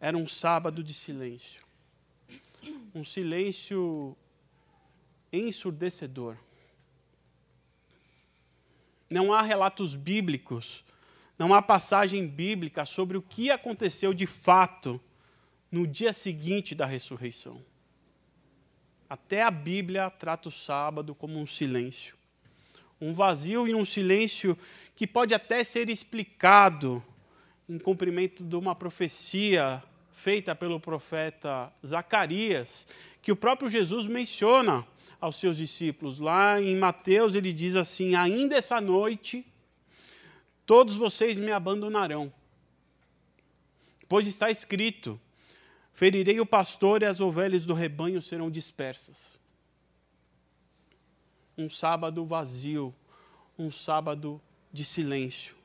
Era 0.00 0.16
um 0.16 0.28
sábado 0.28 0.80
de 0.80 0.94
silêncio 0.94 1.66
um 2.94 3.04
silêncio 3.04 4.16
ensurdecedor. 5.32 6.36
Não 9.08 9.32
há 9.32 9.42
relatos 9.42 9.94
bíblicos, 9.94 10.84
não 11.38 11.54
há 11.54 11.62
passagem 11.62 12.26
bíblica 12.26 12.84
sobre 12.84 13.16
o 13.16 13.22
que 13.22 13.50
aconteceu 13.50 14.12
de 14.12 14.26
fato 14.26 15.00
no 15.70 15.86
dia 15.86 16.12
seguinte 16.12 16.74
da 16.74 16.84
ressurreição. 16.84 17.62
Até 19.08 19.42
a 19.42 19.50
Bíblia 19.50 20.10
trata 20.10 20.48
o 20.48 20.52
sábado 20.52 21.14
como 21.14 21.38
um 21.38 21.46
silêncio. 21.46 22.16
Um 23.00 23.14
vazio 23.14 23.66
e 23.66 23.74
um 23.74 23.84
silêncio 23.84 24.58
que 24.94 25.06
pode 25.06 25.32
até 25.32 25.62
ser 25.62 25.88
explicado 25.88 27.02
em 27.68 27.78
cumprimento 27.78 28.42
de 28.42 28.56
uma 28.56 28.74
profecia 28.74 29.82
feita 30.18 30.52
pelo 30.54 30.80
profeta 30.80 31.72
Zacarias, 31.87 32.88
que 33.22 33.30
o 33.30 33.37
próprio 33.37 33.68
Jesus 33.70 34.04
menciona 34.06 34.84
aos 35.20 35.37
seus 35.37 35.56
discípulos. 35.56 36.18
Lá 36.18 36.60
em 36.60 36.76
Mateus 36.76 37.37
ele 37.37 37.52
diz 37.52 37.76
assim: 37.76 38.16
Ainda 38.16 38.56
essa 38.56 38.80
noite 38.80 39.46
todos 40.66 40.96
vocês 40.96 41.38
me 41.38 41.52
abandonarão. 41.52 42.32
Pois 44.08 44.26
está 44.26 44.50
escrito: 44.50 45.20
Ferirei 45.92 46.40
o 46.40 46.46
pastor 46.46 47.02
e 47.02 47.06
as 47.06 47.20
ovelhas 47.20 47.64
do 47.64 47.72
rebanho 47.72 48.20
serão 48.20 48.50
dispersas. 48.50 49.38
Um 51.56 51.70
sábado 51.70 52.25
vazio, 52.25 52.94
um 53.56 53.70
sábado 53.70 54.40
de 54.72 54.84
silêncio 54.84 55.57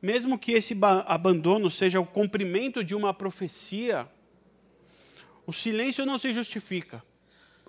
mesmo 0.00 0.38
que 0.38 0.52
esse 0.52 0.76
abandono 1.06 1.70
seja 1.70 2.00
o 2.00 2.06
cumprimento 2.06 2.84
de 2.84 2.94
uma 2.94 3.14
profecia, 3.14 4.08
o 5.46 5.52
silêncio 5.52 6.04
não 6.04 6.18
se 6.18 6.32
justifica, 6.32 7.02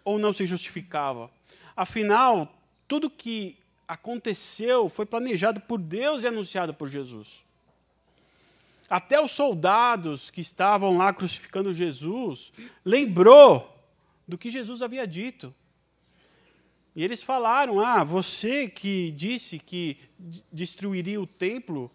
ou 0.04 0.18
não 0.18 0.34
se 0.34 0.46
justificava. 0.46 1.32
Afinal, 1.76 2.52
tudo 2.88 3.10
que 3.10 3.58
aconteceu 3.88 4.90
foi 4.90 5.06
planejado 5.06 5.62
por 5.62 5.80
Deus 5.80 6.24
e 6.24 6.28
anunciado 6.28 6.74
por 6.74 6.90
Jesus. 6.90 7.46
Até 8.90 9.22
os 9.22 9.32
soldados 9.32 10.30
que 10.30 10.42
estavam 10.42 10.98
lá 10.98 11.14
crucificando 11.14 11.74
Jesus 11.74 12.52
lembrou 12.86 13.74
do 14.28 14.38
que 14.38 14.50
Jesus 14.50 14.82
havia 14.82 15.06
dito. 15.06 15.54
E 16.96 17.04
eles 17.04 17.22
falaram: 17.22 17.80
Ah, 17.80 18.04
você 18.04 18.68
que 18.68 19.12
disse 19.12 19.60
que 19.60 19.98
destruiria 20.52 21.22
o 21.22 21.28
templo, 21.28 21.92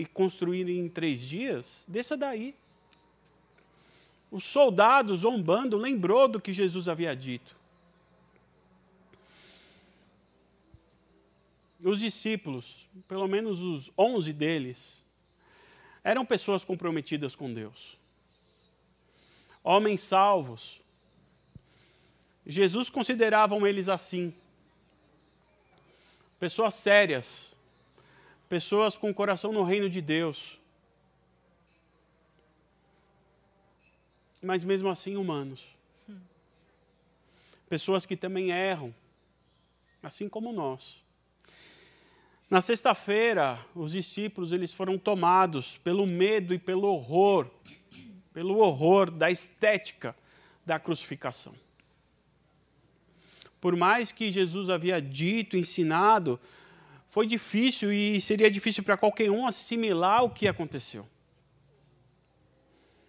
e 0.00 0.06
construir 0.06 0.66
em 0.66 0.88
três 0.88 1.20
dias, 1.20 1.84
desça 1.86 2.16
daí. 2.16 2.54
Os 4.30 4.44
soldados, 4.44 5.20
zombando, 5.20 5.76
lembrou 5.76 6.26
do 6.26 6.40
que 6.40 6.54
Jesus 6.54 6.88
havia 6.88 7.14
dito. 7.14 7.54
Os 11.82 12.00
discípulos, 12.00 12.88
pelo 13.06 13.28
menos 13.28 13.60
os 13.60 13.90
onze 13.96 14.32
deles, 14.32 15.04
eram 16.02 16.24
pessoas 16.24 16.64
comprometidas 16.64 17.34
com 17.34 17.52
Deus. 17.52 17.98
Homens 19.62 20.00
salvos. 20.00 20.80
Jesus 22.46 22.88
consideravam 22.88 23.66
eles 23.66 23.86
assim. 23.88 24.32
Pessoas 26.38 26.72
sérias, 26.74 27.54
pessoas 28.50 28.98
com 28.98 29.08
o 29.08 29.14
coração 29.14 29.52
no 29.52 29.62
reino 29.62 29.88
de 29.88 30.02
Deus, 30.02 30.58
mas 34.42 34.64
mesmo 34.64 34.88
assim 34.88 35.16
humanos. 35.16 35.62
Pessoas 37.68 38.04
que 38.04 38.16
também 38.16 38.50
erram, 38.50 38.92
assim 40.02 40.28
como 40.28 40.52
nós. 40.52 41.00
Na 42.50 42.60
sexta-feira, 42.60 43.64
os 43.72 43.92
discípulos 43.92 44.50
eles 44.50 44.74
foram 44.74 44.98
tomados 44.98 45.78
pelo 45.78 46.04
medo 46.04 46.52
e 46.52 46.58
pelo 46.58 46.88
horror, 46.88 47.48
pelo 48.32 48.58
horror 48.58 49.12
da 49.12 49.30
estética 49.30 50.16
da 50.66 50.80
crucificação. 50.80 51.54
Por 53.60 53.76
mais 53.76 54.10
que 54.10 54.32
Jesus 54.32 54.68
havia 54.68 55.00
dito, 55.00 55.56
ensinado 55.56 56.40
foi 57.10 57.26
difícil 57.26 57.92
e 57.92 58.20
seria 58.20 58.50
difícil 58.50 58.84
para 58.84 58.96
qualquer 58.96 59.30
um 59.30 59.46
assimilar 59.46 60.24
o 60.24 60.30
que 60.30 60.46
aconteceu. 60.46 61.06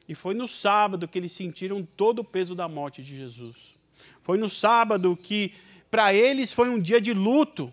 E 0.07 0.15
foi 0.15 0.33
no 0.33 0.47
sábado 0.47 1.07
que 1.07 1.17
eles 1.17 1.31
sentiram 1.31 1.85
todo 1.85 2.19
o 2.19 2.23
peso 2.23 2.55
da 2.55 2.67
morte 2.67 3.01
de 3.03 3.15
Jesus. 3.15 3.79
Foi 4.23 4.37
no 4.37 4.49
sábado 4.49 5.15
que, 5.15 5.53
para 5.89 6.13
eles, 6.13 6.51
foi 6.51 6.67
um 6.67 6.79
dia 6.79 6.99
de 6.99 7.13
luto. 7.13 7.71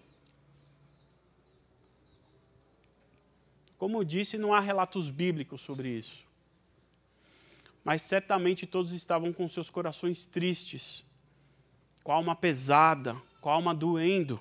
Como 3.79 3.99
eu 3.99 4.05
disse, 4.05 4.37
não 4.37 4.53
há 4.53 4.61
relatos 4.61 5.09
bíblicos 5.09 5.63
sobre 5.63 5.89
isso. 5.89 6.27
Mas 7.83 8.03
certamente 8.03 8.67
todos 8.67 8.93
estavam 8.93 9.33
com 9.33 9.49
seus 9.49 9.71
corações 9.71 10.27
tristes, 10.27 11.05
com 12.05 12.13
a 12.13 12.17
alma 12.17 12.37
pesada, 12.37 13.17
com 13.41 13.49
a 13.49 13.55
alma 13.55 13.75
doendo. 13.75 14.39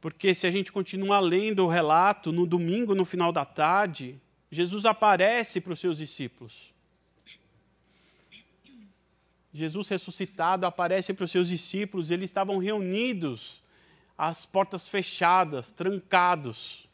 Porque 0.00 0.34
se 0.34 0.46
a 0.46 0.50
gente 0.50 0.72
continua 0.72 1.20
lendo 1.20 1.64
o 1.64 1.68
relato, 1.68 2.32
no 2.32 2.46
domingo, 2.46 2.94
no 2.94 3.04
final 3.04 3.32
da 3.32 3.44
tarde, 3.44 4.20
Jesus 4.50 4.86
aparece 4.86 5.60
para 5.60 5.72
os 5.72 5.78
seus 5.78 5.98
discípulos. 5.98 6.72
Jesus 9.52 9.88
ressuscitado 9.88 10.64
aparece 10.64 11.12
para 11.12 11.24
os 11.24 11.30
seus 11.30 11.48
discípulos, 11.48 12.10
eles 12.10 12.30
estavam 12.30 12.58
reunidos, 12.58 13.62
as 14.16 14.46
portas 14.46 14.86
fechadas, 14.86 15.72
trancados, 15.72 16.88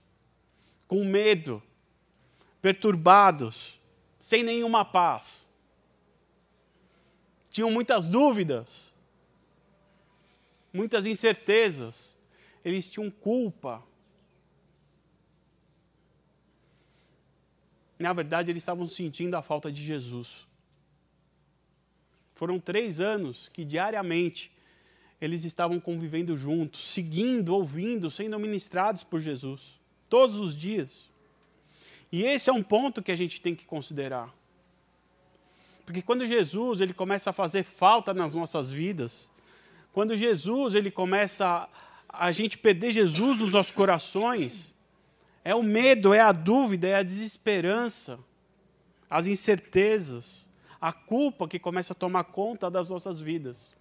com 0.88 1.04
medo, 1.04 1.62
perturbados, 2.62 3.78
sem 4.20 4.42
nenhuma 4.42 4.84
paz. 4.84 5.46
tinham 7.50 7.70
muitas 7.70 8.06
dúvidas, 8.06 8.92
muitas 10.72 11.06
incertezas, 11.06 12.15
eles 12.66 12.90
tinham 12.90 13.08
culpa. 13.08 13.80
Na 17.96 18.12
verdade, 18.12 18.50
eles 18.50 18.60
estavam 18.60 18.88
sentindo 18.88 19.36
a 19.36 19.40
falta 19.40 19.70
de 19.70 19.80
Jesus. 19.80 20.48
Foram 22.34 22.58
três 22.58 22.98
anos 22.98 23.48
que 23.52 23.64
diariamente 23.64 24.50
eles 25.20 25.44
estavam 25.44 25.78
convivendo 25.78 26.36
juntos, 26.36 26.88
seguindo, 26.88 27.54
ouvindo, 27.54 28.10
sendo 28.10 28.36
ministrados 28.36 29.04
por 29.04 29.20
Jesus, 29.20 29.78
todos 30.08 30.34
os 30.34 30.56
dias. 30.56 31.08
E 32.10 32.24
esse 32.24 32.50
é 32.50 32.52
um 32.52 32.64
ponto 32.64 33.00
que 33.00 33.12
a 33.12 33.16
gente 33.16 33.40
tem 33.40 33.54
que 33.54 33.64
considerar. 33.64 34.34
Porque 35.84 36.02
quando 36.02 36.26
Jesus 36.26 36.80
ele 36.80 36.92
começa 36.92 37.30
a 37.30 37.32
fazer 37.32 37.62
falta 37.62 38.12
nas 38.12 38.34
nossas 38.34 38.72
vidas, 38.72 39.30
quando 39.92 40.16
Jesus 40.16 40.74
ele 40.74 40.90
começa 40.90 41.68
a, 42.08 42.32
gente 42.32 42.58
perder 42.58 42.92
Jesus 42.92 43.38
nos 43.38 43.52
nossos 43.52 43.72
corações, 43.72 44.74
é 45.44 45.54
o 45.54 45.62
medo, 45.62 46.12
é 46.12 46.20
a 46.20 46.32
dúvida, 46.32 46.88
é 46.88 46.94
a 46.94 47.02
desesperança, 47.02 48.18
as 49.08 49.26
incertezas, 49.26 50.48
a 50.80 50.92
culpa 50.92 51.48
que 51.48 51.58
começa 51.58 51.92
a 51.92 51.96
tomar 51.96 52.24
conta 52.24 52.70
das 52.70 52.88
nossas 52.88 53.20
vidas. 53.20 53.74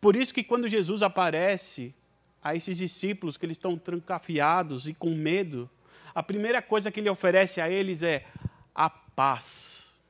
Por 0.00 0.16
isso 0.16 0.34
que 0.34 0.42
quando 0.42 0.66
Jesus 0.66 1.02
aparece 1.02 1.94
a 2.42 2.56
esses 2.56 2.76
discípulos 2.76 3.36
que 3.36 3.46
eles 3.46 3.56
estão 3.56 3.78
trancafiados 3.78 4.88
e 4.88 4.94
com 4.94 5.14
medo, 5.14 5.70
a 6.14 6.22
primeira 6.22 6.60
coisa 6.60 6.90
que 6.90 7.00
ele 7.00 7.08
oferece 7.08 7.60
a 7.60 7.70
eles 7.70 8.02
é 8.02 8.26
a 8.74 8.90
paz. 8.90 10.00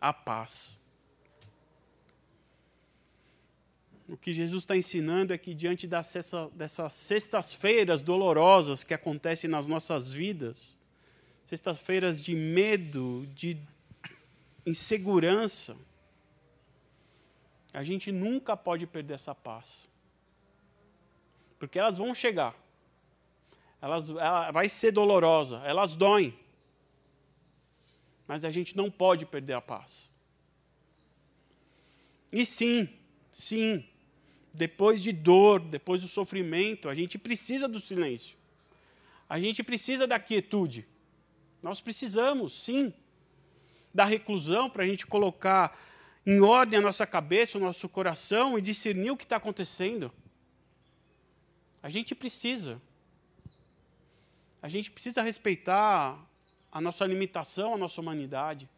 A 0.00 0.12
paz. 0.12 0.79
O 4.10 4.16
que 4.16 4.34
Jesus 4.34 4.64
está 4.64 4.76
ensinando 4.76 5.32
é 5.32 5.38
que, 5.38 5.54
diante 5.54 5.86
dessas, 5.86 6.32
dessas 6.52 6.92
sextas-feiras 6.94 8.02
dolorosas 8.02 8.82
que 8.82 8.92
acontecem 8.92 9.48
nas 9.48 9.68
nossas 9.68 10.10
vidas, 10.10 10.76
sextas-feiras 11.46 12.20
de 12.20 12.34
medo, 12.34 13.24
de 13.36 13.56
insegurança, 14.66 15.76
a 17.72 17.84
gente 17.84 18.10
nunca 18.10 18.56
pode 18.56 18.84
perder 18.84 19.14
essa 19.14 19.32
paz. 19.32 19.88
Porque 21.56 21.78
elas 21.78 21.96
vão 21.96 22.12
chegar. 22.12 22.56
Elas, 23.80 24.10
ela 24.10 24.50
vai 24.50 24.68
ser 24.68 24.90
dolorosa, 24.90 25.58
elas 25.64 25.94
doem. 25.94 26.36
Mas 28.26 28.44
a 28.44 28.50
gente 28.50 28.76
não 28.76 28.90
pode 28.90 29.24
perder 29.24 29.52
a 29.52 29.60
paz. 29.60 30.10
E 32.32 32.44
sim, 32.44 32.88
sim, 33.30 33.84
depois 34.52 35.02
de 35.02 35.12
dor, 35.12 35.60
depois 35.60 36.02
do 36.02 36.08
sofrimento, 36.08 36.88
a 36.88 36.94
gente 36.94 37.18
precisa 37.18 37.68
do 37.68 37.80
silêncio. 37.80 38.36
A 39.28 39.38
gente 39.38 39.62
precisa 39.62 40.06
da 40.06 40.18
quietude. 40.18 40.86
Nós 41.62 41.80
precisamos, 41.80 42.64
sim, 42.64 42.92
da 43.94 44.04
reclusão 44.04 44.68
para 44.68 44.82
a 44.82 44.86
gente 44.86 45.06
colocar 45.06 45.78
em 46.26 46.40
ordem 46.40 46.78
a 46.78 46.82
nossa 46.82 47.06
cabeça, 47.06 47.58
o 47.58 47.60
nosso 47.60 47.88
coração 47.88 48.58
e 48.58 48.60
discernir 48.60 49.10
o 49.10 49.16
que 49.16 49.24
está 49.24 49.36
acontecendo. 49.36 50.12
A 51.82 51.88
gente 51.88 52.14
precisa. 52.14 52.80
A 54.62 54.68
gente 54.68 54.90
precisa 54.90 55.22
respeitar 55.22 56.18
a 56.70 56.80
nossa 56.80 57.06
limitação, 57.06 57.74
a 57.74 57.78
nossa 57.78 58.00
humanidade. 58.00 58.68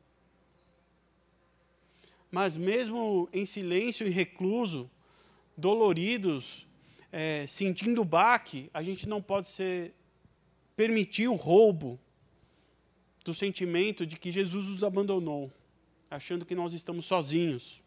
Mas 2.31 2.57
mesmo 2.57 3.29
em 3.33 3.45
silêncio 3.45 4.07
e 4.07 4.11
recluso, 4.11 4.91
doloridos, 5.67 6.67
é, 7.11 7.47
sentindo 7.47 8.03
o 8.03 8.05
baque, 8.05 8.69
a 8.75 8.83
gente 8.83 9.09
não 9.09 9.23
pode 9.23 9.47
ser, 9.47 9.95
permitir 10.75 11.29
o 11.29 11.35
roubo 11.35 11.99
do 13.25 13.33
sentimento 13.33 14.05
de 14.05 14.17
que 14.19 14.31
Jesus 14.31 14.67
nos 14.67 14.83
abandonou 14.83 15.51
achando 16.15 16.45
que 16.45 16.55
nós 16.55 16.73
estamos 16.73 17.07
sozinhos. 17.07 17.83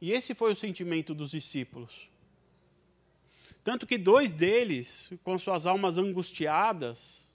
E 0.00 0.12
esse 0.12 0.34
foi 0.34 0.52
o 0.52 0.56
sentimento 0.56 1.14
dos 1.14 1.30
discípulos. 1.30 2.08
Tanto 3.62 3.86
que 3.86 3.98
dois 3.98 4.32
deles, 4.32 5.12
com 5.22 5.38
suas 5.38 5.66
almas 5.66 5.98
angustiadas, 5.98 7.30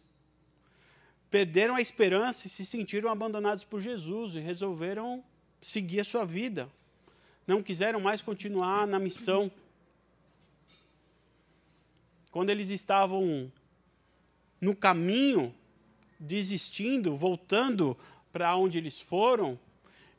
perderam 1.30 1.76
a 1.76 1.82
esperança 1.82 2.48
e 2.48 2.50
se 2.50 2.66
sentiram 2.66 3.10
abandonados 3.10 3.64
por 3.64 3.80
Jesus 3.80 4.36
e 4.36 4.40
resolveram 4.40 5.24
seguir 5.62 6.00
a 6.00 6.04
sua 6.04 6.26
vida. 6.26 6.70
Não 7.48 7.62
quiseram 7.62 8.00
mais 8.00 8.22
continuar 8.22 8.88
na 8.88 9.00
missão. 9.00 9.52
Quando 12.32 12.50
eles 12.50 12.70
estavam 12.70 13.52
no 14.60 14.76
caminho, 14.76 15.54
desistindo, 16.20 17.16
voltando 17.16 17.98
para 18.32 18.56
onde 18.56 18.78
eles 18.78 19.00
foram, 19.00 19.60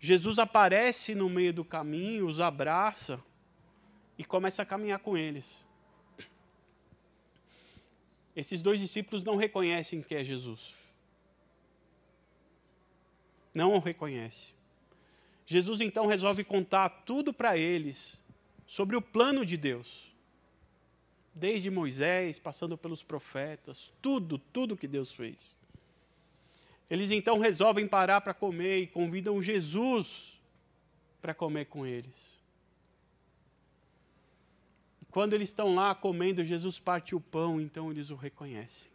Jesus 0.00 0.38
aparece 0.38 1.14
no 1.14 1.28
meio 1.28 1.52
do 1.52 1.64
caminho, 1.64 2.26
os 2.26 2.40
abraça 2.40 3.22
e 4.16 4.24
começa 4.24 4.62
a 4.62 4.66
caminhar 4.66 5.00
com 5.00 5.16
eles. 5.16 5.64
Esses 8.34 8.62
dois 8.62 8.80
discípulos 8.80 9.24
não 9.24 9.36
reconhecem 9.36 10.02
que 10.02 10.14
é 10.14 10.22
Jesus. 10.22 10.74
Não 13.52 13.74
o 13.74 13.78
reconhece. 13.78 14.55
Jesus 15.46 15.80
então 15.80 16.06
resolve 16.06 16.42
contar 16.42 16.88
tudo 16.88 17.32
para 17.32 17.56
eles 17.56 18.20
sobre 18.66 18.96
o 18.96 19.00
plano 19.00 19.46
de 19.46 19.56
Deus. 19.56 20.12
Desde 21.32 21.70
Moisés, 21.70 22.38
passando 22.38 22.76
pelos 22.76 23.02
profetas, 23.02 23.92
tudo, 24.02 24.38
tudo 24.38 24.76
que 24.76 24.88
Deus 24.88 25.14
fez. 25.14 25.54
Eles 26.90 27.11
então 27.11 27.38
resolvem 27.38 27.87
parar 27.87 28.20
para 28.20 28.35
comer 28.35 28.80
e 28.80 28.87
convidam 28.87 29.40
Jesus 29.40 30.40
para 31.20 31.32
comer 31.32 31.66
com 31.66 31.87
eles. 31.87 32.37
Quando 35.11 35.35
eles 35.35 35.48
estão 35.48 35.74
lá 35.74 35.94
comendo, 35.94 36.44
Jesus 36.44 36.78
parte 36.78 37.14
o 37.14 37.20
pão, 37.20 37.61
então 37.61 37.90
eles 37.90 38.11
o 38.11 38.16
reconhecem. 38.16 38.90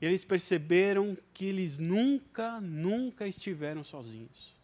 E 0.00 0.06
eles 0.06 0.24
perceberam 0.24 1.16
que 1.34 1.44
eles 1.44 1.78
nunca, 1.78 2.60
nunca 2.60 3.26
estiveram 3.26 3.84
sozinhos. 3.84 4.54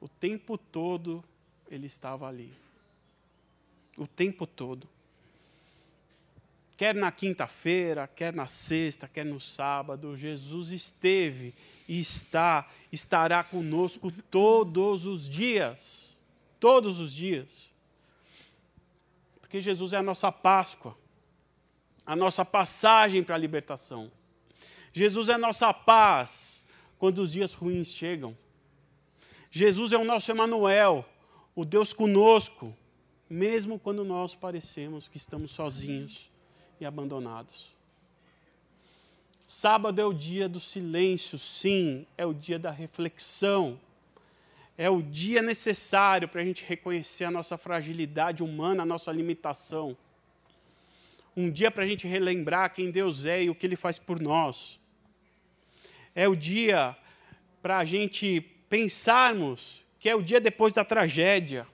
O 0.00 0.08
tempo 0.08 0.58
todo 0.58 1.24
ele 1.70 1.86
estava 1.86 2.28
ali. 2.28 2.52
O 3.96 4.06
tempo 4.06 4.46
todo 4.46 4.88
quer 6.78 6.94
na 6.94 7.10
quinta-feira, 7.10 8.06
quer 8.06 8.32
na 8.32 8.46
sexta, 8.46 9.08
quer 9.08 9.26
no 9.26 9.40
sábado, 9.40 10.16
Jesus 10.16 10.70
esteve 10.70 11.52
e 11.88 11.98
está, 11.98 12.70
estará 12.92 13.42
conosco 13.42 14.12
todos 14.30 15.04
os 15.04 15.28
dias. 15.28 16.16
Todos 16.60 17.00
os 17.00 17.12
dias. 17.12 17.72
Porque 19.48 19.62
Jesus 19.62 19.94
é 19.94 19.96
a 19.96 20.02
nossa 20.02 20.30
Páscoa, 20.30 20.94
a 22.04 22.14
nossa 22.14 22.44
passagem 22.44 23.24
para 23.24 23.34
a 23.34 23.38
libertação. 23.38 24.12
Jesus 24.92 25.30
é 25.30 25.32
a 25.32 25.38
nossa 25.38 25.72
paz 25.72 26.62
quando 26.98 27.20
os 27.20 27.32
dias 27.32 27.54
ruins 27.54 27.88
chegam. 27.88 28.36
Jesus 29.50 29.92
é 29.92 29.96
o 29.96 30.04
nosso 30.04 30.30
Emanuel, 30.30 31.02
o 31.56 31.64
Deus 31.64 31.94
conosco, 31.94 32.76
mesmo 33.28 33.78
quando 33.78 34.04
nós 34.04 34.34
parecemos 34.34 35.08
que 35.08 35.16
estamos 35.16 35.52
sozinhos 35.52 36.30
e 36.78 36.84
abandonados. 36.84 37.72
Sábado 39.46 39.98
é 39.98 40.04
o 40.04 40.12
dia 40.12 40.46
do 40.46 40.60
silêncio, 40.60 41.38
sim, 41.38 42.06
é 42.18 42.26
o 42.26 42.34
dia 42.34 42.58
da 42.58 42.70
reflexão. 42.70 43.80
É 44.80 44.88
o 44.88 45.02
dia 45.02 45.42
necessário 45.42 46.28
para 46.28 46.40
a 46.40 46.44
gente 46.44 46.64
reconhecer 46.64 47.24
a 47.24 47.32
nossa 47.32 47.58
fragilidade 47.58 48.44
humana, 48.44 48.84
a 48.84 48.86
nossa 48.86 49.10
limitação. 49.10 49.98
Um 51.36 51.50
dia 51.50 51.68
para 51.68 51.82
a 51.82 51.86
gente 51.86 52.06
relembrar 52.06 52.72
quem 52.72 52.88
Deus 52.88 53.24
é 53.24 53.42
e 53.42 53.50
o 53.50 53.56
que 53.56 53.66
Ele 53.66 53.74
faz 53.74 53.98
por 53.98 54.20
nós. 54.20 54.78
É 56.14 56.28
o 56.28 56.36
dia 56.36 56.96
para 57.60 57.78
a 57.78 57.84
gente 57.84 58.40
pensarmos 58.68 59.84
que 59.98 60.08
é 60.08 60.14
o 60.14 60.22
dia 60.22 60.40
depois 60.40 60.72
da 60.72 60.84
tragédia, 60.84 61.66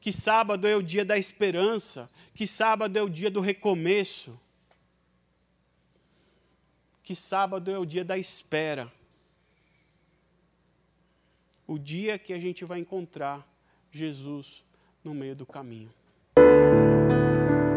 que 0.00 0.12
sábado 0.12 0.68
é 0.68 0.76
o 0.76 0.82
dia 0.82 1.04
da 1.04 1.18
esperança, 1.18 2.08
que 2.36 2.46
sábado 2.46 2.96
é 2.96 3.02
o 3.02 3.08
dia 3.08 3.32
do 3.32 3.40
recomeço, 3.40 4.38
que 7.02 7.16
sábado 7.16 7.68
é 7.68 7.78
o 7.78 7.84
dia 7.84 8.04
da 8.04 8.16
espera, 8.16 8.92
o 11.72 11.78
dia 11.78 12.18
que 12.18 12.34
a 12.34 12.38
gente 12.38 12.66
vai 12.66 12.80
encontrar 12.80 13.48
Jesus 13.90 14.62
no 15.02 15.14
meio 15.14 15.34
do 15.34 15.46
caminho. 15.46 15.88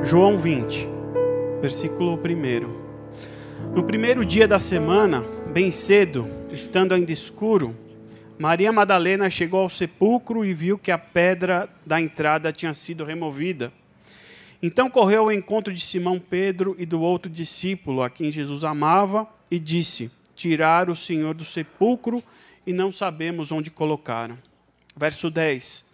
João 0.03 0.37
20. 0.37 0.85
versículo 1.61 2.15
1. 2.15 3.73
No 3.73 3.85
primeiro 3.85 4.25
dia 4.25 4.49
da 4.49 4.59
semana, 4.59 5.21
bem 5.53 5.71
cedo, 5.71 6.27
estando 6.51 6.93
ainda 6.93 7.13
escuro, 7.13 7.73
Maria 8.37 8.69
Madalena 8.69 9.29
chegou 9.29 9.61
ao 9.61 9.69
sepulcro 9.69 10.43
e 10.43 10.53
viu 10.53 10.77
que 10.77 10.91
a 10.91 10.97
pedra 10.97 11.69
da 11.85 12.01
entrada 12.01 12.51
tinha 12.51 12.73
sido 12.73 13.05
removida. 13.05 13.71
Então 14.61 14.89
correu 14.89 15.21
ao 15.21 15.31
encontro 15.31 15.71
de 15.71 15.79
Simão 15.79 16.19
Pedro 16.19 16.75
e 16.77 16.85
do 16.85 16.99
outro 16.99 17.31
discípulo, 17.31 18.03
a 18.03 18.09
quem 18.09 18.29
Jesus 18.29 18.65
amava, 18.65 19.25
e 19.49 19.57
disse: 19.57 20.11
Tiraram 20.35 20.91
o 20.91 20.97
Senhor 20.97 21.33
do 21.33 21.45
sepulcro 21.45 22.21
e 22.65 22.73
não 22.73 22.91
sabemos 22.91 23.51
onde 23.51 23.69
colocaram. 23.69 24.37
Verso 24.95 25.29
10. 25.29 25.85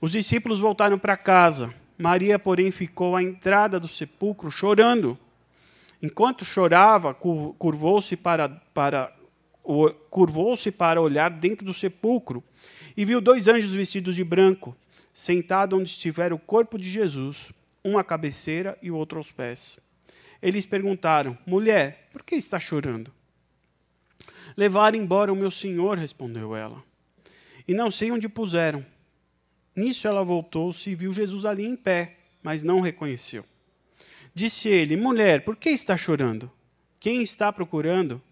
Os 0.00 0.12
discípulos 0.12 0.60
voltaram 0.60 0.98
para 0.98 1.16
casa. 1.16 1.72
Maria, 1.98 2.38
porém, 2.38 2.70
ficou 2.70 3.16
à 3.16 3.22
entrada 3.22 3.80
do 3.80 3.88
sepulcro 3.88 4.50
chorando. 4.50 5.18
Enquanto 6.02 6.44
chorava, 6.44 7.14
curvou-se 7.14 8.16
para, 8.16 8.48
para 8.48 9.12
curvou-se 10.10 10.70
para 10.70 11.00
olhar 11.00 11.30
dentro 11.30 11.66
do 11.66 11.74
sepulcro 11.74 12.42
e 12.96 13.04
viu 13.04 13.20
dois 13.20 13.48
anjos 13.48 13.72
vestidos 13.72 14.14
de 14.14 14.22
branco, 14.22 14.76
sentados 15.12 15.78
onde 15.78 15.88
estivera 15.88 16.34
o 16.34 16.38
corpo 16.38 16.78
de 16.78 16.88
Jesus, 16.88 17.50
um 17.84 17.98
à 17.98 18.04
cabeceira 18.04 18.78
e 18.80 18.90
o 18.90 18.96
outro 18.96 19.18
aos 19.18 19.32
pés. 19.32 19.80
Eles 20.40 20.66
perguntaram: 20.66 21.36
Mulher, 21.46 22.08
por 22.12 22.22
que 22.22 22.36
está 22.36 22.60
chorando? 22.60 23.12
Levaram 24.56 24.98
embora 24.98 25.32
o 25.32 25.36
meu 25.36 25.50
senhor, 25.50 25.98
respondeu 25.98 26.56
ela, 26.56 26.82
e 27.68 27.74
não 27.74 27.90
sei 27.90 28.10
onde 28.10 28.28
puseram. 28.28 28.84
Nisso 29.74 30.08
ela 30.08 30.24
voltou-se 30.24 30.88
e 30.88 30.94
viu 30.94 31.12
Jesus 31.12 31.44
ali 31.44 31.66
em 31.66 31.76
pé, 31.76 32.16
mas 32.42 32.62
não 32.62 32.80
reconheceu. 32.80 33.44
Disse 34.34 34.68
ele: 34.68 34.96
Mulher, 34.96 35.44
por 35.44 35.56
que 35.56 35.68
está 35.68 35.96
chorando? 35.96 36.50
Quem 36.98 37.22
está 37.22 37.52
procurando? 37.52 38.22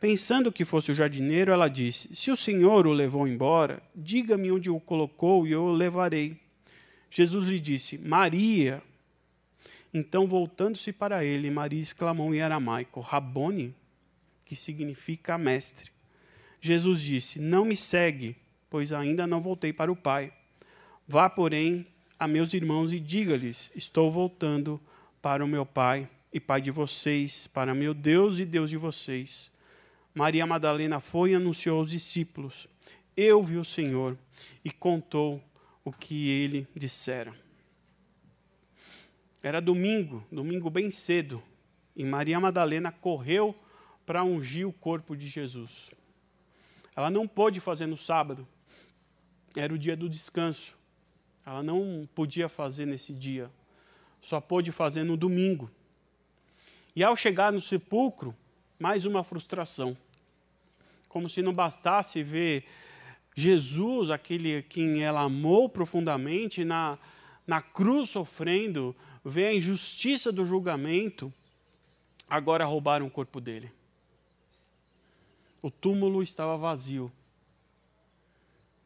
Pensando 0.00 0.52
que 0.52 0.64
fosse 0.64 0.92
o 0.92 0.94
jardineiro, 0.94 1.52
ela 1.52 1.68
disse: 1.68 2.14
Se 2.14 2.30
o 2.30 2.36
Senhor 2.36 2.86
o 2.86 2.92
levou 2.92 3.26
embora, 3.26 3.82
diga-me 3.94 4.50
onde 4.50 4.70
o 4.70 4.78
colocou 4.78 5.46
e 5.46 5.52
eu 5.52 5.64
o 5.64 5.72
levarei. 5.72 6.36
Jesus 7.10 7.48
lhe 7.48 7.58
disse: 7.58 7.98
Maria. 7.98 8.82
Então, 9.92 10.26
voltando-se 10.26 10.92
para 10.92 11.24
ele, 11.24 11.50
Maria 11.50 11.80
exclamou 11.80 12.34
em 12.34 12.40
aramaico: 12.40 13.00
Rabone, 13.00 13.74
que 14.48 14.56
significa 14.56 15.36
mestre. 15.36 15.90
Jesus 16.58 17.00
disse: 17.02 17.38
Não 17.38 17.66
me 17.66 17.76
segue, 17.76 18.34
pois 18.70 18.94
ainda 18.94 19.26
não 19.26 19.42
voltei 19.42 19.74
para 19.74 19.92
o 19.92 19.96
Pai. 19.96 20.32
Vá, 21.06 21.28
porém, 21.28 21.86
a 22.18 22.26
meus 22.26 22.54
irmãos 22.54 22.90
e 22.90 22.98
diga-lhes: 22.98 23.70
Estou 23.76 24.10
voltando 24.10 24.80
para 25.20 25.44
o 25.44 25.48
meu 25.48 25.66
Pai 25.66 26.08
e 26.32 26.40
Pai 26.40 26.62
de 26.62 26.70
vocês, 26.70 27.46
para 27.46 27.74
meu 27.74 27.92
Deus 27.92 28.38
e 28.40 28.46
Deus 28.46 28.70
de 28.70 28.78
vocês. 28.78 29.52
Maria 30.14 30.46
Madalena 30.46 30.98
foi 30.98 31.32
e 31.32 31.34
anunciou 31.34 31.78
aos 31.78 31.90
discípulos: 31.90 32.66
Eu 33.14 33.42
vi 33.42 33.58
o 33.58 33.64
Senhor 33.64 34.16
e 34.64 34.70
contou 34.70 35.44
o 35.84 35.92
que 35.92 36.30
ele 36.30 36.66
dissera. 36.74 37.34
Era 39.42 39.60
domingo, 39.60 40.26
domingo 40.32 40.70
bem 40.70 40.90
cedo, 40.90 41.42
e 41.94 42.02
Maria 42.02 42.40
Madalena 42.40 42.90
correu 42.90 43.54
para 44.08 44.24
ungir 44.24 44.66
o 44.66 44.72
corpo 44.72 45.14
de 45.14 45.28
Jesus. 45.28 45.90
Ela 46.96 47.10
não 47.10 47.28
pôde 47.28 47.60
fazer 47.60 47.84
no 47.84 47.98
sábado, 47.98 48.48
era 49.54 49.70
o 49.74 49.76
dia 49.76 49.94
do 49.94 50.08
descanso. 50.08 50.78
Ela 51.44 51.62
não 51.62 52.08
podia 52.14 52.48
fazer 52.48 52.86
nesse 52.86 53.12
dia, 53.12 53.50
só 54.22 54.40
pôde 54.40 54.72
fazer 54.72 55.04
no 55.04 55.14
domingo. 55.14 55.70
E 56.96 57.04
ao 57.04 57.14
chegar 57.14 57.52
no 57.52 57.60
sepulcro, 57.60 58.34
mais 58.78 59.04
uma 59.04 59.22
frustração 59.22 59.94
como 61.06 61.28
se 61.28 61.42
não 61.42 61.52
bastasse 61.52 62.22
ver 62.22 62.64
Jesus, 63.34 64.08
aquele 64.08 64.62
quem 64.62 65.02
ela 65.02 65.20
amou 65.20 65.68
profundamente, 65.68 66.64
na, 66.64 66.98
na 67.46 67.60
cruz 67.60 68.08
sofrendo, 68.08 68.96
ver 69.22 69.48
a 69.48 69.54
injustiça 69.54 70.32
do 70.32 70.46
julgamento, 70.46 71.30
agora 72.26 72.64
roubaram 72.64 73.06
o 73.06 73.10
corpo 73.10 73.38
dele. 73.38 73.70
O 75.62 75.70
túmulo 75.70 76.22
estava 76.22 76.56
vazio. 76.56 77.10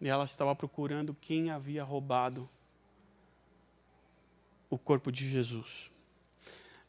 E 0.01 0.09
ela 0.09 0.25
estava 0.25 0.55
procurando 0.55 1.17
quem 1.21 1.51
havia 1.51 1.85
roubado 1.85 2.49
o 4.69 4.79
corpo 4.79 5.13
de 5.13 5.29
Jesus. 5.29 5.91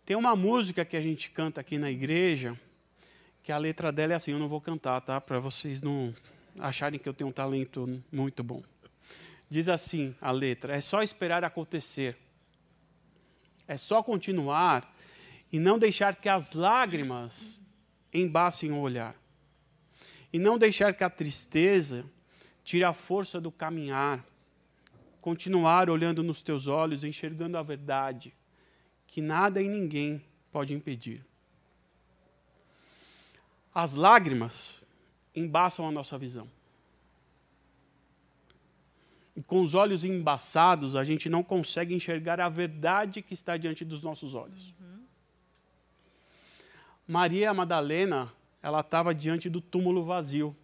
Tem 0.06 0.16
uma 0.16 0.36
música 0.36 0.84
que 0.84 0.98
a 0.98 1.02
gente 1.02 1.30
canta 1.30 1.62
aqui 1.62 1.78
na 1.78 1.92
igreja, 1.92 2.58
que 3.44 3.52
a 3.52 3.58
letra 3.58 3.92
dela 3.92 4.14
é 4.14 4.16
assim, 4.16 4.32
eu 4.32 4.40
não 4.40 4.48
vou 4.48 4.62
cantar, 4.62 5.00
tá? 5.02 5.20
Para 5.20 5.40
vocês 5.40 5.82
não 5.82 6.14
acharem 6.60 7.00
que 7.00 7.08
eu 7.08 7.14
tenho 7.14 7.30
um 7.30 7.34
talento 7.34 8.02
muito 8.12 8.44
bom. 8.44 8.64
Diz 9.50 9.70
assim 9.70 10.16
a 10.20 10.32
letra: 10.32 10.76
é 10.76 10.82
só 10.82 11.04
esperar 11.04 11.44
acontecer. 11.44 12.18
É 13.68 13.78
só 13.78 14.02
continuar 14.02 14.94
e 15.52 15.60
não 15.60 15.78
deixar 15.78 16.16
que 16.16 16.28
as 16.28 16.54
lágrimas 16.54 17.62
embacem 18.14 18.72
o 18.72 18.80
olhar. 18.80 19.16
E 20.34 20.40
não 20.40 20.58
deixar 20.58 20.94
que 20.96 21.04
a 21.04 21.10
tristeza 21.10 22.04
tire 22.64 22.84
a 22.84 22.92
força 22.92 23.40
do 23.40 23.52
caminhar. 23.52 24.26
Continuar 25.22 25.90
olhando 25.90 26.24
nos 26.24 26.42
teus 26.42 26.68
olhos, 26.68 27.04
enxergando 27.04 27.58
a 27.58 27.64
verdade, 27.64 28.34
que 29.08 29.22
nada 29.22 29.62
e 29.62 29.70
ninguém 29.70 30.26
pode 30.52 30.74
impedir. 30.74 31.24
As 33.74 33.94
lágrimas 33.94 34.82
embaçam 35.36 35.88
a 35.88 35.92
nossa 35.92 36.18
visão. 36.18 36.50
E 39.36 39.42
com 39.42 39.62
os 39.62 39.74
olhos 39.74 40.04
embaçados, 40.04 40.96
a 40.96 41.04
gente 41.04 41.28
não 41.28 41.42
consegue 41.42 41.94
enxergar 41.94 42.40
a 42.40 42.50
verdade 42.50 43.22
que 43.22 43.34
está 43.34 43.58
diante 43.58 43.84
dos 43.84 44.04
nossos 44.04 44.36
olhos. 44.36 44.74
Uhum. 44.80 45.04
Maria 47.08 47.52
Madalena, 47.54 48.32
ela 48.64 48.80
estava 48.80 49.14
diante 49.14 49.50
do 49.50 49.60
túmulo 49.60 50.06
vazio. 50.06 50.56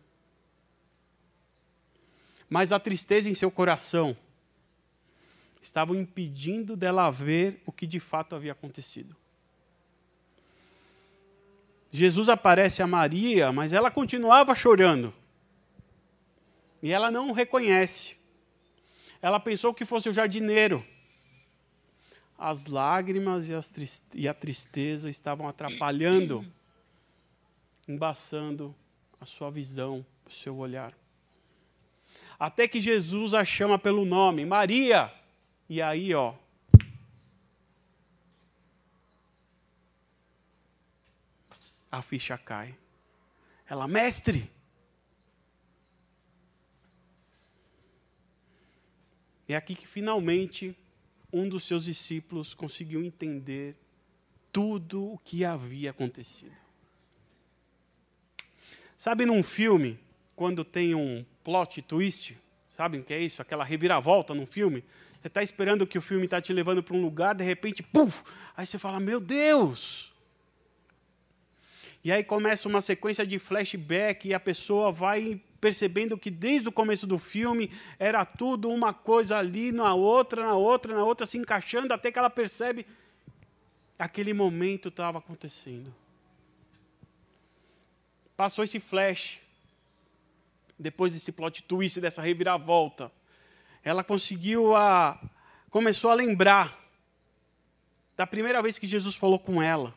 Mas 2.49 2.71
a 2.71 2.79
tristeza 2.79 3.29
em 3.29 3.35
seu 3.35 3.51
coração 3.51 4.17
estava 5.61 5.95
impedindo 5.95 6.77
dela 6.77 7.11
ver 7.11 7.61
o 7.65 7.71
que 7.73 7.85
de 7.85 7.99
fato 7.99 8.35
havia 8.35 8.53
acontecido. 8.53 9.15
Jesus 11.91 12.29
aparece 12.29 12.81
a 12.81 12.87
Maria, 12.87 13.51
mas 13.51 13.73
ela 13.73 13.91
continuava 13.91 14.55
chorando. 14.55 15.13
E 16.81 16.91
ela 16.91 17.11
não 17.11 17.29
o 17.29 17.33
reconhece. 17.33 18.17
Ela 19.21 19.39
pensou 19.39 19.73
que 19.73 19.83
fosse 19.83 20.07
o 20.07 20.13
jardineiro. 20.13 20.85
As 22.37 22.67
lágrimas 22.67 23.49
e, 24.13 24.27
a 24.27 24.33
tristeza 24.33 25.09
estavam 25.09 25.45
atrapalhando, 25.49 26.45
embaçando 27.89 28.75
a 29.19 29.25
sua 29.25 29.49
visão, 29.49 30.05
o 30.23 30.31
seu 30.31 30.55
olhar. 30.57 30.95
Até 32.37 32.67
que 32.67 32.79
Jesus 32.79 33.33
a 33.33 33.43
chama 33.43 33.79
pelo 33.79 34.05
nome, 34.05 34.45
Maria. 34.45 35.11
E 35.67 35.81
aí, 35.81 36.13
ó, 36.13 36.35
a 41.91 42.01
ficha 42.03 42.37
cai. 42.37 42.77
Ela, 43.67 43.87
mestre. 43.87 44.49
É 49.47 49.55
aqui 49.55 49.75
que 49.75 49.87
finalmente 49.87 50.77
um 51.33 51.49
dos 51.49 51.63
seus 51.63 51.85
discípulos 51.85 52.53
conseguiu 52.53 53.03
entender 53.03 53.75
tudo 54.51 55.13
o 55.13 55.17
que 55.17 55.43
havia 55.43 55.89
acontecido. 55.89 56.68
Sabe 58.99 59.25
num 59.25 59.41
filme, 59.41 59.97
quando 60.35 60.65
tem 60.65 60.93
um 60.93 61.23
plot 61.41 61.81
twist, 61.83 62.37
sabem 62.67 62.99
o 62.99 63.03
que 63.05 63.13
é 63.13 63.19
isso? 63.21 63.41
Aquela 63.41 63.63
reviravolta 63.63 64.33
num 64.33 64.45
filme? 64.45 64.83
Você 65.21 65.27
está 65.27 65.41
esperando 65.41 65.87
que 65.87 65.97
o 65.97 66.01
filme 66.01 66.25
está 66.25 66.41
te 66.41 66.51
levando 66.51 66.83
para 66.83 66.97
um 66.97 67.01
lugar, 67.01 67.33
de 67.33 67.41
repente, 67.41 67.81
puf! 67.81 68.25
Aí 68.57 68.65
você 68.65 68.77
fala, 68.77 68.99
meu 68.99 69.21
Deus! 69.21 70.11
E 72.03 72.11
aí 72.11 72.25
começa 72.25 72.67
uma 72.67 72.81
sequência 72.81 73.25
de 73.25 73.39
flashback 73.39 74.27
e 74.27 74.33
a 74.33 74.39
pessoa 74.39 74.91
vai 74.91 75.39
percebendo 75.61 76.17
que 76.17 76.29
desde 76.29 76.67
o 76.67 76.71
começo 76.71 77.07
do 77.07 77.17
filme 77.17 77.71
era 77.97 78.25
tudo 78.25 78.69
uma 78.69 78.93
coisa 78.93 79.37
ali, 79.37 79.71
na 79.71 79.95
outra, 79.95 80.45
na 80.45 80.55
outra, 80.55 80.93
na 80.93 81.05
outra, 81.05 81.25
se 81.25 81.37
encaixando, 81.37 81.93
até 81.93 82.11
que 82.11 82.19
ela 82.19 82.29
percebe 82.29 82.85
aquele 83.97 84.33
momento 84.33 84.89
estava 84.89 85.19
acontecendo. 85.19 85.95
Passou 88.39 88.63
esse 88.63 88.79
flash, 88.79 89.37
depois 90.79 91.11
desse 91.11 91.29
plot 91.29 91.61
twist, 91.63 91.99
dessa 91.99 92.21
reviravolta, 92.21 93.11
ela 93.83 94.01
conseguiu 94.01 94.77
a, 94.77 95.21
começou 95.69 96.09
a 96.09 96.13
lembrar 96.13 96.81
da 98.15 98.25
primeira 98.25 98.61
vez 98.61 98.79
que 98.79 98.87
Jesus 98.87 99.17
falou 99.17 99.39
com 99.39 99.61
ela, 99.61 99.93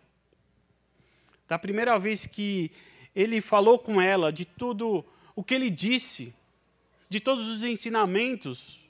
da 1.47 1.57
primeira 1.57 1.97
vez 2.01 2.27
que 2.27 2.73
ele 3.15 3.41
falou 3.41 3.79
com 3.79 4.01
ela, 4.01 4.33
de 4.33 4.45
tudo 4.45 5.05
o 5.37 5.45
que 5.45 5.55
ele 5.55 5.71
disse, 5.71 6.35
de 7.09 7.21
todos 7.21 7.47
os 7.47 7.63
ensinamentos, 7.63 8.81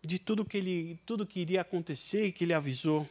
de 0.00 0.18
tudo 0.18 0.46
que 0.46 0.56
ele, 0.56 0.98
tudo 1.04 1.26
que 1.26 1.40
iria 1.40 1.60
acontecer 1.60 2.28
e 2.28 2.32
que 2.32 2.44
ele 2.44 2.54
avisou. 2.54 3.06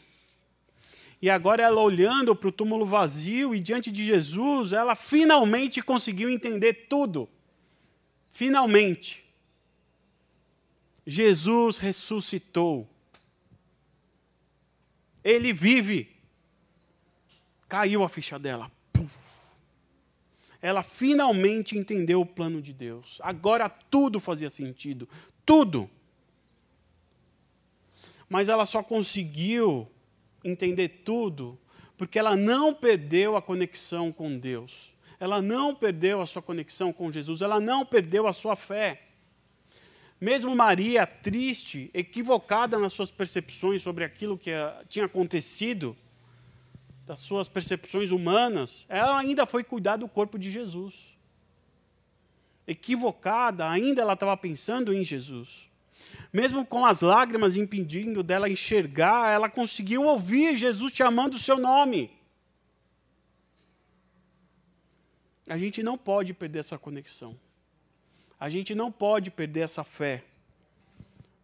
E 1.22 1.30
agora 1.30 1.64
ela 1.64 1.82
olhando 1.82 2.36
para 2.36 2.50
o 2.50 2.52
túmulo 2.52 2.86
vazio 2.86 3.56
e 3.56 3.60
diante 3.60 3.92
de 3.92 4.06
Jesus, 4.06 4.72
ela 4.72 4.96
finalmente 4.96 5.82
conseguiu 5.82 6.30
entender 6.30 6.88
tudo. 6.88 7.28
Finalmente. 8.32 9.26
Jesus 11.06 11.80
ressuscitou. 11.80 12.88
Ele 15.24 15.54
vive. 15.54 16.16
Caiu 17.68 18.04
a 18.04 18.10
ficha 18.10 18.38
dela. 18.38 18.72
Puf. 18.94 19.18
Ela 20.62 20.84
finalmente 20.84 21.78
entendeu 21.78 22.22
o 22.22 22.26
plano 22.26 22.62
de 22.62 22.74
Deus. 22.74 23.20
Agora 23.24 23.68
tudo 23.70 24.20
fazia 24.20 24.50
sentido. 24.50 25.10
Tudo. 25.46 25.90
Mas 28.30 28.50
ela 28.50 28.66
só 28.66 28.84
conseguiu 28.84 29.90
entender 30.44 31.02
tudo 31.04 31.58
porque 31.98 32.20
ela 32.20 32.36
não 32.36 32.74
perdeu 32.74 33.36
a 33.36 33.42
conexão 33.42 34.12
com 34.12 34.38
Deus. 34.38 34.94
Ela 35.20 35.42
não 35.42 35.74
perdeu 35.74 36.22
a 36.22 36.28
sua 36.28 36.42
conexão 36.42 36.94
com 36.94 37.12
Jesus. 37.12 37.42
Ela 37.42 37.60
não 37.60 37.86
perdeu 37.86 38.28
a 38.28 38.34
sua 38.34 38.56
fé. 38.56 39.02
Mesmo 40.22 40.56
Maria, 40.56 41.06
triste, 41.08 41.90
equivocada 41.94 42.78
nas 42.78 42.94
suas 42.94 43.10
percepções 43.10 43.82
sobre 43.82 44.04
aquilo 44.04 44.38
que 44.38 44.52
eh, 44.52 44.84
tinha 44.88 45.06
acontecido, 45.06 45.96
das 47.08 47.20
suas 47.22 47.48
percepções 47.48 48.12
humanas, 48.12 48.86
ela 48.90 49.18
ainda 49.18 49.46
foi 49.46 49.64
cuidar 49.64 49.96
do 49.96 50.10
corpo 50.10 50.38
de 50.38 50.52
Jesus. 50.52 51.18
Equivocada, 52.68 53.68
ainda 53.70 54.02
ela 54.02 54.14
estava 54.14 54.36
pensando 54.36 54.94
em 54.94 55.06
Jesus. 55.06 55.70
Mesmo 56.32 56.66
com 56.66 56.86
as 56.86 57.02
lágrimas 57.02 57.56
impedindo 57.56 58.22
dela 58.22 58.50
enxergar, 58.50 59.32
ela 59.32 59.50
conseguiu 59.50 60.04
ouvir 60.04 60.56
Jesus 60.56 60.92
chamando 60.94 61.36
o 61.36 61.40
seu 61.40 61.58
nome. 61.58 62.12
A 65.48 65.58
gente 65.58 65.82
não 65.82 65.98
pode 65.98 66.34
perder 66.34 66.60
essa 66.60 66.78
conexão. 66.78 67.38
A 68.40 68.50
gente 68.50 68.76
não 68.76 68.92
pode 68.92 69.32
perder 69.32 69.62
essa 69.62 69.84
fé. 69.84 70.24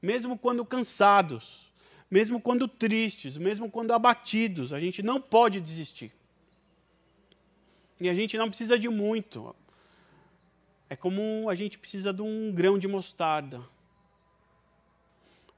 Mesmo 0.02 0.38
quando 0.38 0.66
cansados, 0.66 1.72
mesmo 2.12 2.40
quando 2.42 2.68
tristes, 2.68 3.38
mesmo 3.38 3.72
quando 3.72 3.94
abatidos, 3.94 4.74
a 4.74 4.80
gente 4.80 5.02
não 5.02 5.22
pode 5.22 5.62
desistir. 5.62 6.12
E 8.00 8.10
a 8.10 8.14
gente 8.14 8.38
não 8.38 8.50
precisa 8.50 8.78
de 8.78 8.90
muito. 8.90 9.56
É 10.90 10.96
como 10.96 11.50
a 11.50 11.56
gente 11.56 11.80
precisa 11.80 12.12
de 12.12 12.22
um 12.22 12.52
grão 12.52 12.78
de 12.78 12.88
mostarda. 12.88 13.64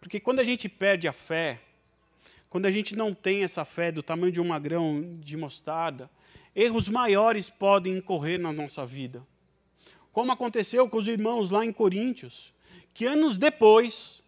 Porque 0.06 0.20
quando 0.20 0.39
a 0.39 0.44
gente 0.44 0.70
perde 0.70 1.08
a 1.08 1.13
fé, 1.13 1.60
quando 2.50 2.68
a 2.68 2.72
gente 2.72 2.96
não 2.96 3.12
tem 3.12 3.44
essa 3.44 3.65
fé 3.65 3.91
do 3.91 4.04
tamanho 4.04 4.32
de 4.32 4.39
uma 4.39 4.60
grão 4.60 5.18
de 5.20 5.36
mostarda, 5.36 6.08
erros 6.56 6.88
maiores 6.88 7.50
podem 7.50 7.98
incorrer 7.98 8.39
na 8.39 8.54
nossa 8.54 8.86
vida 8.86 9.26
como 10.15 10.32
aconteceu 10.32 10.89
com 10.89 10.98
os 10.98 11.10
irmãos 11.10 11.50
lá 11.50 11.65
em 11.65 11.74
Coríntios, 11.74 12.54
que 12.94 13.06
anos 13.06 13.38
depois, 13.38 14.22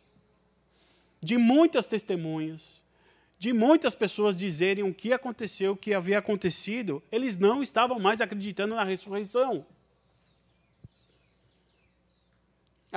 de 1.24 1.38
muitas 1.38 1.88
testemunhas, 1.88 2.84
de 3.40 3.54
muitas 3.54 3.96
pessoas 3.96 4.36
dizerem 4.36 4.84
o 4.84 4.94
que 4.94 5.14
aconteceu, 5.14 5.72
o 5.72 5.78
que 5.78 5.94
havia 5.94 6.18
acontecido, 6.18 7.02
eles 7.10 7.38
não 7.38 7.64
estavam 7.64 8.02
mais 8.02 8.20
acreditando 8.20 8.76
na 8.76 8.84
ressurreição. 8.84 9.66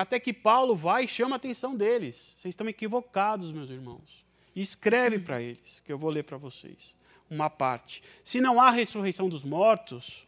Até 0.00 0.18
que 0.18 0.32
Paulo 0.32 0.74
vai 0.74 1.04
e 1.04 1.08
chama 1.08 1.36
a 1.36 1.36
atenção 1.36 1.76
deles. 1.76 2.34
Vocês 2.38 2.52
estão 2.52 2.66
equivocados, 2.66 3.52
meus 3.52 3.68
irmãos. 3.68 4.24
Escreve 4.56 5.18
para 5.18 5.42
eles, 5.42 5.82
que 5.84 5.92
eu 5.92 5.98
vou 5.98 6.08
ler 6.08 6.24
para 6.24 6.38
vocês, 6.38 6.94
uma 7.28 7.50
parte. 7.50 8.02
Se 8.24 8.40
não 8.40 8.58
há 8.58 8.70
ressurreição 8.70 9.28
dos 9.28 9.44
mortos, 9.44 10.26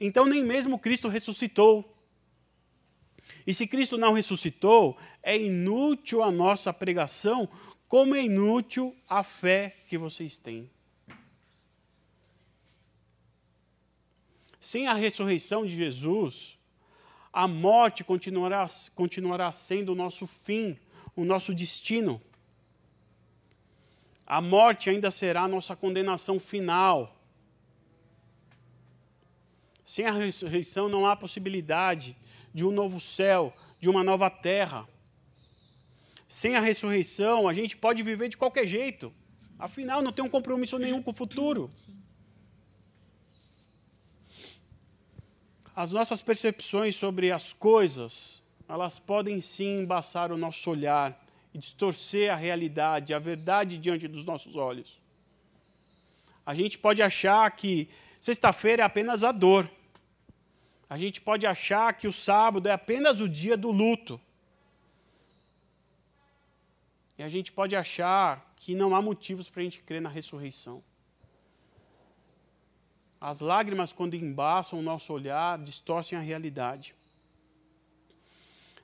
então 0.00 0.26
nem 0.26 0.42
mesmo 0.42 0.76
Cristo 0.76 1.06
ressuscitou. 1.06 1.96
E 3.46 3.54
se 3.54 3.64
Cristo 3.64 3.96
não 3.96 4.12
ressuscitou, 4.12 4.98
é 5.22 5.38
inútil 5.38 6.20
a 6.20 6.32
nossa 6.32 6.72
pregação, 6.72 7.48
como 7.86 8.16
é 8.16 8.24
inútil 8.24 8.96
a 9.08 9.22
fé 9.22 9.76
que 9.88 9.96
vocês 9.96 10.36
têm. 10.36 10.68
Sem 14.60 14.88
a 14.88 14.94
ressurreição 14.94 15.64
de 15.64 15.76
Jesus, 15.76 16.58
a 17.32 17.46
morte 17.46 18.02
continuará, 18.02 18.68
continuará 18.94 19.52
sendo 19.52 19.92
o 19.92 19.94
nosso 19.94 20.26
fim, 20.26 20.76
o 21.14 21.24
nosso 21.24 21.54
destino. 21.54 22.20
A 24.26 24.40
morte 24.40 24.90
ainda 24.90 25.10
será 25.10 25.42
a 25.42 25.48
nossa 25.48 25.76
condenação 25.76 26.38
final. 26.40 27.16
Sem 29.84 30.06
a 30.06 30.12
ressurreição 30.12 30.88
não 30.88 31.06
há 31.06 31.16
possibilidade 31.16 32.16
de 32.54 32.64
um 32.64 32.70
novo 32.70 33.00
céu, 33.00 33.52
de 33.78 33.88
uma 33.88 34.04
nova 34.04 34.30
terra. 34.30 34.88
Sem 36.28 36.54
a 36.54 36.60
ressurreição, 36.60 37.48
a 37.48 37.52
gente 37.52 37.76
pode 37.76 38.02
viver 38.02 38.28
de 38.28 38.36
qualquer 38.36 38.66
jeito. 38.66 39.12
Afinal, 39.58 40.00
não 40.00 40.12
tem 40.12 40.24
um 40.24 40.28
compromisso 40.28 40.78
nenhum 40.78 41.02
com 41.02 41.10
o 41.10 41.14
futuro. 41.14 41.68
As 45.74 45.90
nossas 45.90 46.20
percepções 46.20 46.96
sobre 46.96 47.30
as 47.30 47.52
coisas, 47.52 48.42
elas 48.68 48.98
podem 48.98 49.40
sim 49.40 49.80
embaçar 49.80 50.32
o 50.32 50.36
nosso 50.36 50.70
olhar 50.70 51.18
e 51.54 51.58
distorcer 51.58 52.32
a 52.32 52.36
realidade, 52.36 53.14
a 53.14 53.18
verdade 53.18 53.78
diante 53.78 54.06
dos 54.06 54.24
nossos 54.24 54.56
olhos. 54.56 55.00
A 56.44 56.54
gente 56.54 56.78
pode 56.78 57.02
achar 57.02 57.50
que 57.52 57.88
sexta-feira 58.18 58.82
é 58.82 58.86
apenas 58.86 59.22
a 59.22 59.32
dor 59.32 59.68
a 60.90 60.98
gente 60.98 61.20
pode 61.20 61.46
achar 61.46 61.94
que 61.94 62.08
o 62.08 62.12
sábado 62.12 62.68
é 62.68 62.72
apenas 62.72 63.20
o 63.20 63.28
dia 63.28 63.56
do 63.56 63.70
luto. 63.70 64.20
E 67.16 67.22
a 67.22 67.28
gente 67.28 67.52
pode 67.52 67.76
achar 67.76 68.52
que 68.56 68.74
não 68.74 68.96
há 68.96 69.00
motivos 69.00 69.48
para 69.48 69.60
a 69.60 69.62
gente 69.62 69.84
crer 69.84 70.02
na 70.02 70.08
ressurreição. 70.08 70.82
As 73.20 73.40
lágrimas, 73.40 73.92
quando 73.92 74.14
embaçam 74.14 74.78
o 74.78 74.82
nosso 74.82 75.12
olhar, 75.12 75.58
distorcem 75.58 76.16
a 76.16 76.22
realidade. 76.22 76.94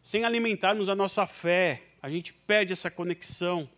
Sem 0.03 0.25
alimentarmos 0.25 0.91
a 0.91 0.95
nossa 0.95 1.27
fé, 1.27 1.83
a 2.03 2.11
gente 2.11 2.35
perde 2.35 2.73
essa 2.73 2.91
conexão 2.91 3.69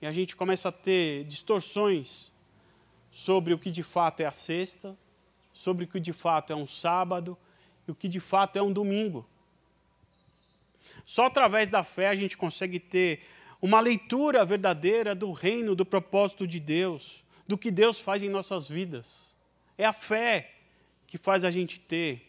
e 0.00 0.06
a 0.06 0.12
gente 0.12 0.36
começa 0.36 0.68
a 0.68 0.72
ter 0.72 1.24
distorções 1.24 2.30
sobre 3.10 3.52
o 3.52 3.58
que 3.58 3.70
de 3.70 3.82
fato 3.82 4.20
é 4.20 4.26
a 4.26 4.32
sexta, 4.32 4.96
sobre 5.52 5.84
o 5.84 5.88
que 5.88 5.98
de 5.98 6.12
fato 6.12 6.52
é 6.52 6.56
um 6.56 6.68
sábado 6.68 7.36
e 7.86 7.90
o 7.90 7.94
que 7.96 8.08
de 8.08 8.20
fato 8.20 8.56
é 8.56 8.62
um 8.62 8.72
domingo. 8.72 9.26
Só 11.04 11.26
através 11.26 11.68
da 11.68 11.82
fé 11.82 12.08
a 12.08 12.14
gente 12.14 12.36
consegue 12.36 12.78
ter 12.78 13.22
uma 13.60 13.80
leitura 13.80 14.44
verdadeira 14.44 15.16
do 15.16 15.32
reino, 15.32 15.74
do 15.74 15.84
propósito 15.84 16.46
de 16.46 16.60
Deus, 16.60 17.24
do 17.46 17.58
que 17.58 17.72
Deus 17.72 17.98
faz 17.98 18.22
em 18.22 18.28
nossas 18.28 18.68
vidas. 18.68 19.33
É 19.76 19.84
a 19.84 19.92
fé 19.92 20.52
que 21.06 21.18
faz 21.18 21.44
a 21.44 21.50
gente 21.50 21.78
ter 21.78 22.22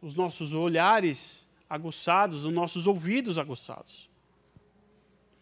os 0.00 0.14
nossos 0.14 0.52
olhares 0.52 1.48
aguçados, 1.68 2.44
os 2.44 2.52
nossos 2.52 2.86
ouvidos 2.86 3.38
aguçados. 3.38 4.08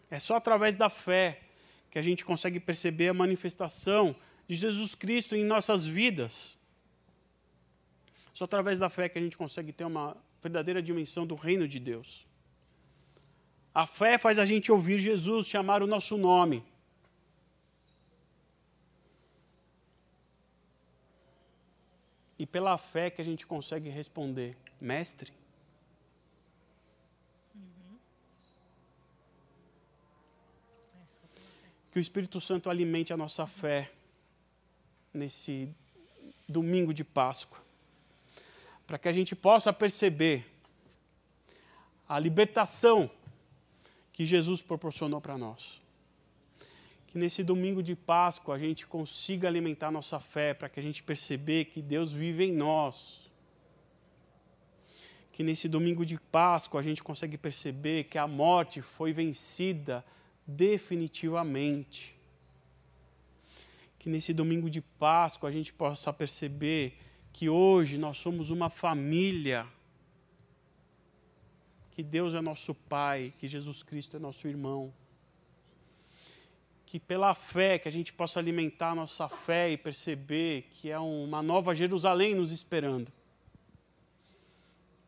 É 0.09 0.19
só 0.19 0.35
através 0.35 0.75
da 0.77 0.89
fé 0.89 1.41
que 1.91 1.99
a 1.99 2.01
gente 2.01 2.25
consegue 2.25 2.59
perceber 2.59 3.09
a 3.09 3.13
manifestação 3.13 4.15
de 4.47 4.55
Jesus 4.55 4.95
Cristo 4.95 5.35
em 5.35 5.43
nossas 5.43 5.85
vidas. 5.85 6.57
Só 8.33 8.45
através 8.45 8.79
da 8.79 8.89
fé 8.89 9.07
que 9.07 9.17
a 9.17 9.21
gente 9.21 9.37
consegue 9.37 9.71
ter 9.71 9.85
uma 9.85 10.15
verdadeira 10.41 10.81
dimensão 10.81 11.25
do 11.25 11.35
reino 11.35 11.67
de 11.67 11.79
Deus. 11.79 12.25
A 13.73 13.87
fé 13.87 14.17
faz 14.17 14.39
a 14.39 14.45
gente 14.45 14.71
ouvir 14.71 14.99
Jesus 14.99 15.47
chamar 15.47 15.81
o 15.81 15.87
nosso 15.87 16.17
nome. 16.17 16.63
E 22.45 22.47
pela 22.47 22.77
fé 22.77 23.09
que 23.09 23.23
a 23.23 23.25
gente 23.25 23.43
consegue 23.47 23.89
responder, 23.89 24.55
mestre. 24.79 25.33
Que 31.89 31.97
o 31.97 31.99
Espírito 31.99 32.39
Santo 32.39 32.69
alimente 32.69 33.11
a 33.11 33.17
nossa 33.17 33.47
fé 33.47 33.91
nesse 35.11 35.73
domingo 36.47 36.93
de 36.93 37.03
Páscoa, 37.03 37.57
para 38.85 38.99
que 38.99 39.09
a 39.09 39.13
gente 39.13 39.35
possa 39.35 39.73
perceber 39.73 40.45
a 42.07 42.19
libertação 42.19 43.09
que 44.13 44.23
Jesus 44.23 44.61
proporcionou 44.61 45.19
para 45.19 45.35
nós. 45.35 45.81
Que 47.15 47.19
nesse 47.19 47.43
domingo 47.43 47.81
de 47.81 47.95
Páscoa 47.95 48.55
a 48.55 48.59
gente 48.59 48.85
consiga 48.85 49.47
alimentar 49.47 49.89
nossa 49.89 50.19
fé 50.19 50.53
para 50.53 50.67
que 50.67 50.81
a 50.81 50.83
gente 50.83 51.01
perceber 51.01 51.63
que 51.63 51.81
Deus 51.81 52.11
vive 52.11 52.43
em 52.43 52.51
nós. 52.51 53.31
Que 55.31 55.41
nesse 55.41 55.69
domingo 55.69 56.05
de 56.05 56.19
Páscoa 56.19 56.81
a 56.81 56.83
gente 56.83 57.01
consegue 57.01 57.37
perceber 57.37 58.03
que 58.03 58.17
a 58.17 58.27
morte 58.27 58.81
foi 58.81 59.13
vencida 59.13 60.03
definitivamente. 60.45 62.13
Que 63.97 64.09
nesse 64.09 64.33
domingo 64.33 64.69
de 64.69 64.81
Páscoa 64.81 65.47
a 65.47 65.53
gente 65.53 65.71
possa 65.71 66.11
perceber 66.11 66.97
que 67.31 67.47
hoje 67.47 67.97
nós 67.97 68.17
somos 68.17 68.49
uma 68.49 68.69
família 68.69 69.65
que 71.91 72.03
Deus 72.03 72.33
é 72.33 72.41
nosso 72.41 72.75
Pai, 72.75 73.33
que 73.39 73.47
Jesus 73.47 73.83
Cristo 73.83 74.17
é 74.17 74.19
nosso 74.19 74.49
irmão. 74.49 74.93
Que 76.95 76.99
pela 77.01 77.35
fé, 77.35 77.77
que 77.77 77.89
a 77.89 77.91
gente 77.91 78.13
possa 78.13 78.39
alimentar 78.39 78.91
a 78.91 78.95
nossa 78.95 79.27
fé 79.27 79.69
e 79.69 79.75
perceber 79.75 80.69
que 80.71 80.89
é 80.89 80.97
uma 80.97 81.43
nova 81.43 81.75
Jerusalém 81.75 82.33
nos 82.33 82.53
esperando. 82.53 83.11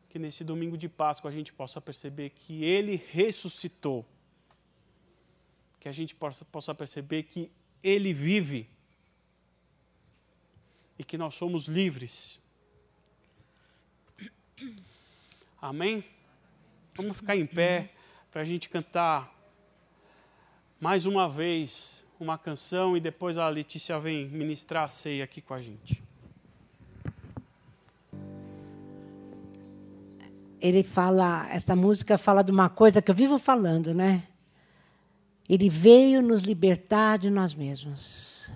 Que 0.09 0.19
nesse 0.19 0.43
domingo 0.43 0.77
de 0.77 0.89
Páscoa 0.89 1.31
a 1.31 1.33
gente 1.33 1.53
possa 1.53 1.79
perceber 1.79 2.31
que 2.31 2.61
Ele 2.61 3.01
ressuscitou. 3.13 4.05
Que 5.79 5.87
a 5.87 5.93
gente 5.93 6.13
possa, 6.13 6.43
possa 6.43 6.75
perceber 6.75 7.23
que 7.23 7.49
Ele 7.81 8.11
vive. 8.11 8.69
E 10.99 11.05
que 11.05 11.17
nós 11.17 11.35
somos 11.35 11.67
livres. 11.67 12.37
Amém? 15.61 16.03
Vamos 16.97 17.15
ficar 17.15 17.37
em 17.37 17.45
pé 17.45 17.91
para 18.29 18.41
a 18.41 18.45
gente 18.45 18.67
cantar 18.67 19.36
mais 20.79 21.07
uma 21.07 21.27
vez 21.27 22.03
uma 22.19 22.37
canção 22.37 22.95
e 22.95 22.99
depois 22.99 23.37
a 23.37 23.49
Letícia 23.49 23.99
vem 23.99 24.27
ministrar 24.27 24.83
a 24.83 24.87
ceia 24.87 25.23
aqui 25.23 25.41
com 25.41 25.53
a 25.53 25.61
gente. 25.61 26.03
Ele 30.59 30.83
fala, 30.83 31.47
essa 31.51 31.75
música 31.75 32.17
fala 32.17 32.43
de 32.43 32.51
uma 32.51 32.69
coisa 32.69 33.01
que 33.01 33.09
eu 33.09 33.15
vivo 33.15 33.37
falando, 33.37 33.93
né? 33.93 34.23
Ele 35.47 35.69
veio 35.69 36.21
nos 36.21 36.41
libertar 36.41 37.17
de 37.17 37.29
nós 37.29 37.53
mesmos. 37.53 38.51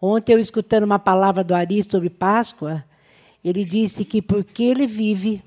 Ontem 0.00 0.32
eu 0.34 0.40
escutando 0.40 0.84
uma 0.84 0.98
palavra 0.98 1.44
do 1.44 1.54
Ari 1.54 1.82
sobre 1.82 2.10
Páscoa, 2.10 2.84
ele 3.42 3.64
disse 3.64 4.04
que 4.04 4.20
porque 4.20 4.64
ele 4.64 4.86
vive, 4.86 5.42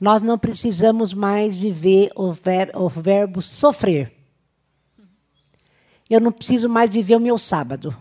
nós 0.00 0.22
não 0.22 0.38
precisamos 0.38 1.12
mais 1.12 1.54
viver 1.54 2.10
o, 2.14 2.32
ver, 2.32 2.70
o 2.74 2.88
verbo 2.88 3.42
sofrer. 3.42 4.21
Eu 6.12 6.20
não 6.20 6.30
preciso 6.30 6.68
mais 6.68 6.90
viver 6.90 7.16
o 7.16 7.20
meu 7.20 7.38
sábado 7.38 7.96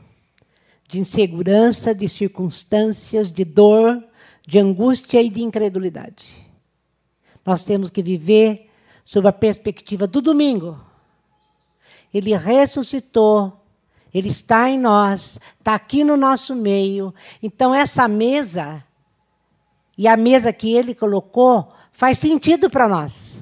de 0.86 1.00
insegurança, 1.00 1.96
de 1.96 2.10
circunstâncias, 2.10 3.32
de 3.32 3.46
dor, 3.46 4.04
de 4.46 4.60
angústia 4.60 5.22
e 5.22 5.30
de 5.30 5.42
incredulidade. 5.42 6.46
Nós 7.46 7.64
temos 7.64 7.90
que 7.90 8.04
viver 8.04 8.70
sob 9.06 9.30
a 9.30 9.32
perspectiva 9.32 10.08
do 10.08 10.22
domingo. 10.22 10.78
Ele 12.14 12.36
ressuscitou, 12.36 13.58
ele 14.14 14.28
está 14.28 14.70
em 14.70 14.78
nós, 14.78 15.40
está 15.58 15.74
aqui 15.74 16.04
no 16.04 16.18
nosso 16.18 16.54
meio. 16.54 17.16
Então, 17.42 17.74
essa 17.74 18.10
mesa 18.10 18.84
e 19.98 20.06
a 20.06 20.18
mesa 20.18 20.52
que 20.52 20.74
ele 20.74 20.94
colocou 20.94 21.72
faz 21.94 22.18
sentido 22.18 22.70
para 22.70 22.90
nós. 22.90 23.38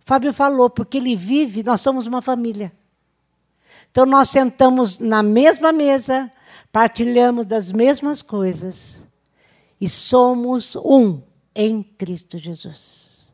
Fábio 0.00 0.32
falou, 0.32 0.68
porque 0.68 0.96
ele 0.96 1.14
vive, 1.14 1.62
nós 1.62 1.80
somos 1.80 2.08
uma 2.08 2.20
família. 2.20 2.72
Então 3.92 4.06
nós 4.06 4.30
sentamos 4.30 4.98
na 4.98 5.22
mesma 5.22 5.70
mesa, 5.70 6.32
partilhamos 6.72 7.44
das 7.46 7.70
mesmas 7.70 8.22
coisas 8.22 9.02
e 9.78 9.86
somos 9.86 10.74
um 10.76 11.20
em 11.54 11.82
Cristo 11.82 12.38
Jesus. 12.38 13.30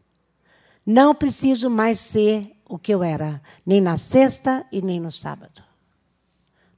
Não 0.85 1.15
preciso 1.15 1.71
mais 1.71 2.01
ser 2.01 2.51
o 2.69 2.77
que 2.77 2.93
eu 2.93 3.05
era, 3.05 3.41
nem 3.65 3.81
na 3.81 3.97
sexta 3.97 4.67
e 4.73 4.83
nem 4.83 4.99
no 4.99 5.13
sábado. 5.13 5.63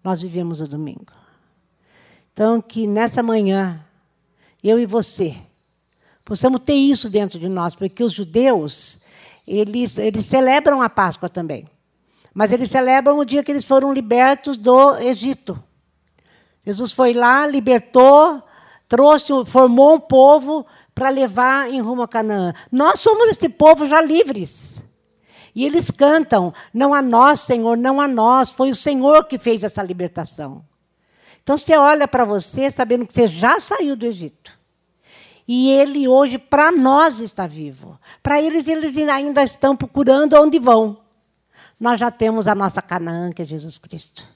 Nós 0.05 0.21
vivemos 0.21 0.61
o 0.61 0.69
domingo. 0.69 1.13
Então, 2.35 2.61
que 2.61 2.87
nessa 2.87 3.23
manhã 3.23 3.83
eu 4.63 4.79
e 4.79 4.85
você, 4.85 5.35
possamos 6.23 6.63
ter 6.65 6.75
isso 6.75 7.09
dentro 7.09 7.39
de 7.39 7.49
nós, 7.49 7.75
porque 7.75 8.05
os 8.05 8.13
judeus, 8.13 9.01
eles, 9.49 9.97
eles 9.97 10.27
celebram 10.27 10.83
a 10.83 10.91
Páscoa 10.91 11.31
também. 11.31 11.67
Mas 12.35 12.53
eles 12.53 12.71
celebram 12.71 13.19
o 13.19 13.25
dia 13.25 13.43
que 13.43 13.51
eles 13.51 13.65
foram 13.65 13.93
libertos 13.93 14.57
do 14.57 14.97
Egito. 14.99 15.63
Jesus 16.65 16.93
foi 16.93 17.13
lá, 17.13 17.47
libertou, 17.47 18.43
trouxe, 18.89 19.33
formou 19.47 19.95
um 19.95 20.01
povo 20.01 20.67
para 20.95 21.09
levar 21.09 21.71
em 21.71 21.81
rumo 21.81 22.03
a 22.03 22.09
Canaã. 22.09 22.53
Nós 22.71 23.01
somos 23.01 23.29
esse 23.31 23.49
povo 23.49 23.87
já 23.87 24.01
livres. 24.01 24.83
E 25.55 25.65
eles 25.65 25.91
cantam: 25.91 26.53
Não 26.73 26.95
a 26.95 27.03
nós, 27.03 27.41
Senhor, 27.41 27.77
não 27.77 28.01
a 28.01 28.07
nós, 28.07 28.51
foi 28.51 28.71
o 28.71 28.77
Senhor 28.77 29.25
que 29.25 29.39
fez 29.39 29.65
essa 29.65 29.83
libertação. 29.83 30.65
Então 31.43 31.57
você 31.59 31.77
olha 31.77 32.07
para 32.07 32.25
você 32.25 32.71
sabendo 32.71 33.07
que 33.07 33.15
você 33.15 33.27
já 33.27 33.59
saiu 33.59 33.97
do 33.97 34.07
Egito. 34.07 34.59
E 35.49 35.73
ele 35.73 36.07
hoje, 36.07 36.39
para 36.39 36.71
nós, 36.71 37.19
está 37.19 37.47
vivo. 37.47 37.99
Para 38.23 38.41
eles, 38.41 38.69
eles 38.69 38.97
ainda 38.97 39.43
estão 39.43 39.75
procurando 39.75 40.41
onde 40.41 40.61
vão. 40.61 40.99
Nós 41.81 41.99
já 41.99 42.11
temos 42.11 42.47
a 42.47 42.55
nossa 42.55 42.83
Canaã, 42.83 43.33
que 43.33 43.41
é 43.41 43.47
Jesus 43.47 43.79
Cristo. 43.79 44.29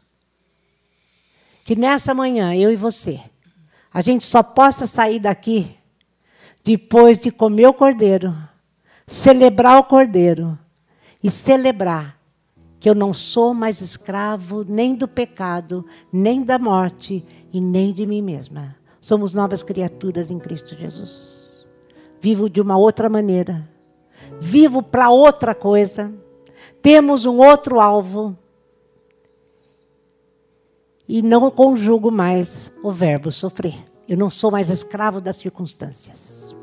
Que 1.62 1.76
nessa 1.76 2.14
manhã, 2.14 2.54
eu 2.56 2.72
e 2.72 2.76
você, 2.76 3.20
a 3.92 4.00
gente 4.00 4.24
só 4.24 4.42
possa 4.42 4.86
sair 4.86 5.20
daqui 5.20 5.76
depois 6.64 7.18
de 7.18 7.30
comer 7.30 7.66
o 7.66 7.74
cordeiro, 7.74 8.34
celebrar 9.06 9.78
o 9.78 9.84
cordeiro 9.84 10.58
e 11.22 11.30
celebrar 11.30 12.18
que 12.80 12.88
eu 12.88 12.94
não 12.94 13.12
sou 13.12 13.54
mais 13.54 13.80
escravo 13.80 14.64
nem 14.66 14.94
do 14.94 15.06
pecado, 15.06 15.86
nem 16.12 16.42
da 16.42 16.58
morte 16.58 17.24
e 17.52 17.60
nem 17.60 17.92
de 17.92 18.06
mim 18.06 18.20
mesma. 18.20 18.76
Somos 19.00 19.34
novas 19.34 19.62
criaturas 19.62 20.30
em 20.30 20.38
Cristo 20.38 20.74
Jesus. 20.74 21.66
Vivo 22.20 22.48
de 22.48 22.60
uma 22.60 22.76
outra 22.76 23.08
maneira. 23.08 23.68
Vivo 24.40 24.82
para 24.82 25.10
outra 25.10 25.54
coisa. 25.54 26.12
Temos 26.84 27.24
um 27.24 27.38
outro 27.38 27.80
alvo. 27.80 28.36
E 31.08 31.22
não 31.22 31.50
conjugo 31.50 32.10
mais 32.10 32.70
o 32.82 32.92
verbo 32.92 33.32
sofrer. 33.32 33.74
Eu 34.06 34.18
não 34.18 34.28
sou 34.28 34.50
mais 34.50 34.68
escravo 34.68 35.18
das 35.18 35.36
circunstâncias. 35.36 36.54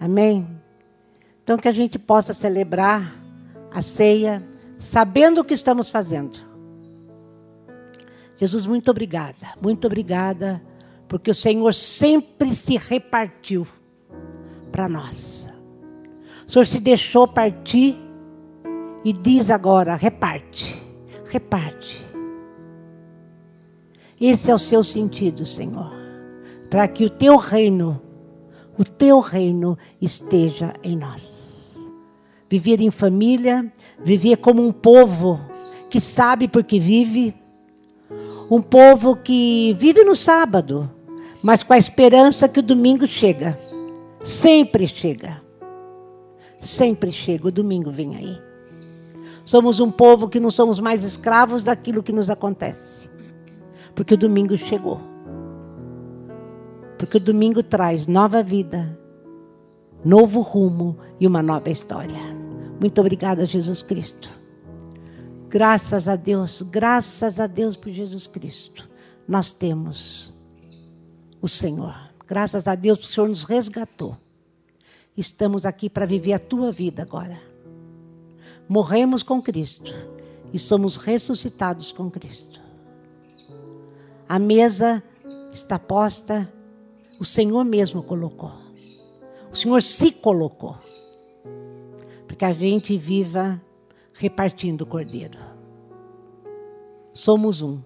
Amém? 0.00 0.48
Então 1.44 1.58
que 1.58 1.68
a 1.68 1.72
gente 1.72 1.98
possa 1.98 2.32
celebrar 2.32 3.14
a 3.70 3.82
ceia 3.82 4.42
sabendo 4.78 5.42
o 5.42 5.44
que 5.44 5.52
estamos 5.52 5.90
fazendo. 5.90 6.38
Jesus, 8.38 8.64
muito 8.64 8.90
obrigada, 8.90 9.52
muito 9.60 9.86
obrigada, 9.86 10.62
porque 11.06 11.30
o 11.30 11.34
Senhor 11.34 11.74
sempre 11.74 12.54
se 12.54 12.78
repartiu 12.78 13.68
para 14.72 14.88
nós. 14.88 15.46
O 16.46 16.50
Senhor 16.50 16.66
se 16.66 16.80
deixou 16.80 17.28
partir 17.28 18.11
e 19.04 19.12
diz 19.12 19.50
agora: 19.50 19.94
reparte, 19.94 20.82
reparte. 21.30 22.04
Esse 24.20 24.50
é 24.50 24.54
o 24.54 24.58
seu 24.58 24.84
sentido, 24.84 25.44
Senhor, 25.44 25.92
para 26.70 26.86
que 26.86 27.04
o 27.04 27.10
teu 27.10 27.36
reino, 27.36 28.00
o 28.78 28.84
teu 28.84 29.18
reino 29.18 29.76
esteja 30.00 30.72
em 30.82 30.96
nós. 30.96 31.42
Viver 32.48 32.80
em 32.80 32.90
família, 32.90 33.72
Vivia 34.04 34.36
como 34.36 34.66
um 34.66 34.72
povo 34.72 35.40
que 35.88 36.00
sabe 36.00 36.48
porque 36.48 36.80
vive. 36.80 37.34
Um 38.50 38.60
povo 38.60 39.16
que 39.16 39.74
vive 39.78 40.04
no 40.04 40.14
sábado, 40.14 40.90
mas 41.42 41.62
com 41.62 41.72
a 41.72 41.78
esperança 41.78 42.48
que 42.48 42.58
o 42.58 42.62
domingo 42.62 43.06
chega. 43.06 43.56
Sempre 44.24 44.88
chega. 44.88 45.40
Sempre 46.60 47.12
chega. 47.12 47.48
O 47.48 47.52
domingo 47.52 47.90
vem 47.90 48.16
aí. 48.16 48.51
Somos 49.52 49.80
um 49.80 49.90
povo 49.90 50.30
que 50.30 50.40
não 50.40 50.50
somos 50.50 50.80
mais 50.80 51.04
escravos 51.04 51.62
daquilo 51.62 52.02
que 52.02 52.10
nos 52.10 52.30
acontece. 52.30 53.10
Porque 53.94 54.14
o 54.14 54.16
domingo 54.16 54.56
chegou. 54.56 54.98
Porque 56.96 57.18
o 57.18 57.20
domingo 57.20 57.62
traz 57.62 58.06
nova 58.06 58.42
vida, 58.42 58.98
novo 60.02 60.40
rumo 60.40 60.96
e 61.20 61.26
uma 61.26 61.42
nova 61.42 61.68
história. 61.68 62.16
Muito 62.80 62.98
obrigada, 62.98 63.44
Jesus 63.44 63.82
Cristo. 63.82 64.30
Graças 65.50 66.08
a 66.08 66.16
Deus, 66.16 66.62
graças 66.62 67.38
a 67.38 67.46
Deus 67.46 67.76
por 67.76 67.92
Jesus 67.92 68.26
Cristo. 68.26 68.88
Nós 69.28 69.52
temos 69.52 70.32
o 71.42 71.46
Senhor. 71.46 71.94
Graças 72.26 72.66
a 72.66 72.74
Deus, 72.74 73.00
o 73.00 73.06
Senhor 73.06 73.28
nos 73.28 73.44
resgatou. 73.44 74.16
Estamos 75.14 75.66
aqui 75.66 75.90
para 75.90 76.06
viver 76.06 76.32
a 76.32 76.38
tua 76.38 76.72
vida 76.72 77.02
agora. 77.02 77.51
Morremos 78.72 79.22
com 79.22 79.42
Cristo 79.42 79.92
e 80.50 80.58
somos 80.58 80.96
ressuscitados 80.96 81.92
com 81.92 82.10
Cristo. 82.10 82.58
A 84.26 84.38
mesa 84.38 85.02
está 85.52 85.78
posta, 85.78 86.50
o 87.20 87.24
Senhor 87.24 87.66
mesmo 87.66 88.02
colocou. 88.02 88.54
O 89.52 89.54
Senhor 89.54 89.82
se 89.82 90.10
colocou. 90.10 90.78
Para 92.26 92.34
que 92.34 92.44
a 92.46 92.52
gente 92.54 92.96
viva 92.96 93.60
repartindo 94.14 94.82
o 94.82 94.86
cordeiro. 94.86 95.38
Somos 97.12 97.60
um. 97.60 97.78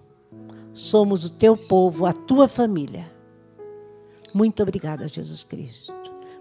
Somos 0.71 1.25
o 1.25 1.29
teu 1.29 1.57
povo, 1.57 2.05
a 2.05 2.13
tua 2.13 2.47
família. 2.47 3.11
Muito 4.33 4.63
obrigada, 4.63 5.05
Jesus 5.09 5.43
Cristo. 5.43 5.93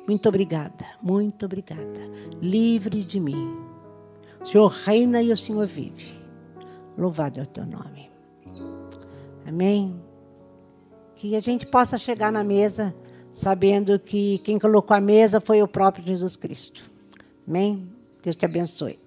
Muito 0.06 0.28
obrigada, 0.28 0.86
muito 1.02 1.44
obrigada. 1.46 2.00
Livre 2.40 3.02
de 3.02 3.18
mim. 3.18 3.75
O 4.40 4.46
Senhor 4.46 4.68
reina 4.68 5.22
e 5.22 5.32
o 5.32 5.36
Senhor 5.36 5.66
vive. 5.66 6.14
Louvado 6.96 7.40
é 7.40 7.42
o 7.42 7.46
teu 7.46 7.66
nome. 7.66 8.10
Amém. 9.46 10.00
Que 11.14 11.36
a 11.36 11.40
gente 11.40 11.66
possa 11.66 11.98
chegar 11.98 12.32
na 12.32 12.42
mesa 12.44 12.94
sabendo 13.32 13.98
que 13.98 14.38
quem 14.38 14.58
colocou 14.58 14.96
a 14.96 15.00
mesa 15.00 15.40
foi 15.40 15.62
o 15.62 15.68
próprio 15.68 16.06
Jesus 16.06 16.36
Cristo. 16.36 16.90
Amém? 17.46 17.88
Deus 18.22 18.34
te 18.34 18.44
abençoe. 18.44 18.98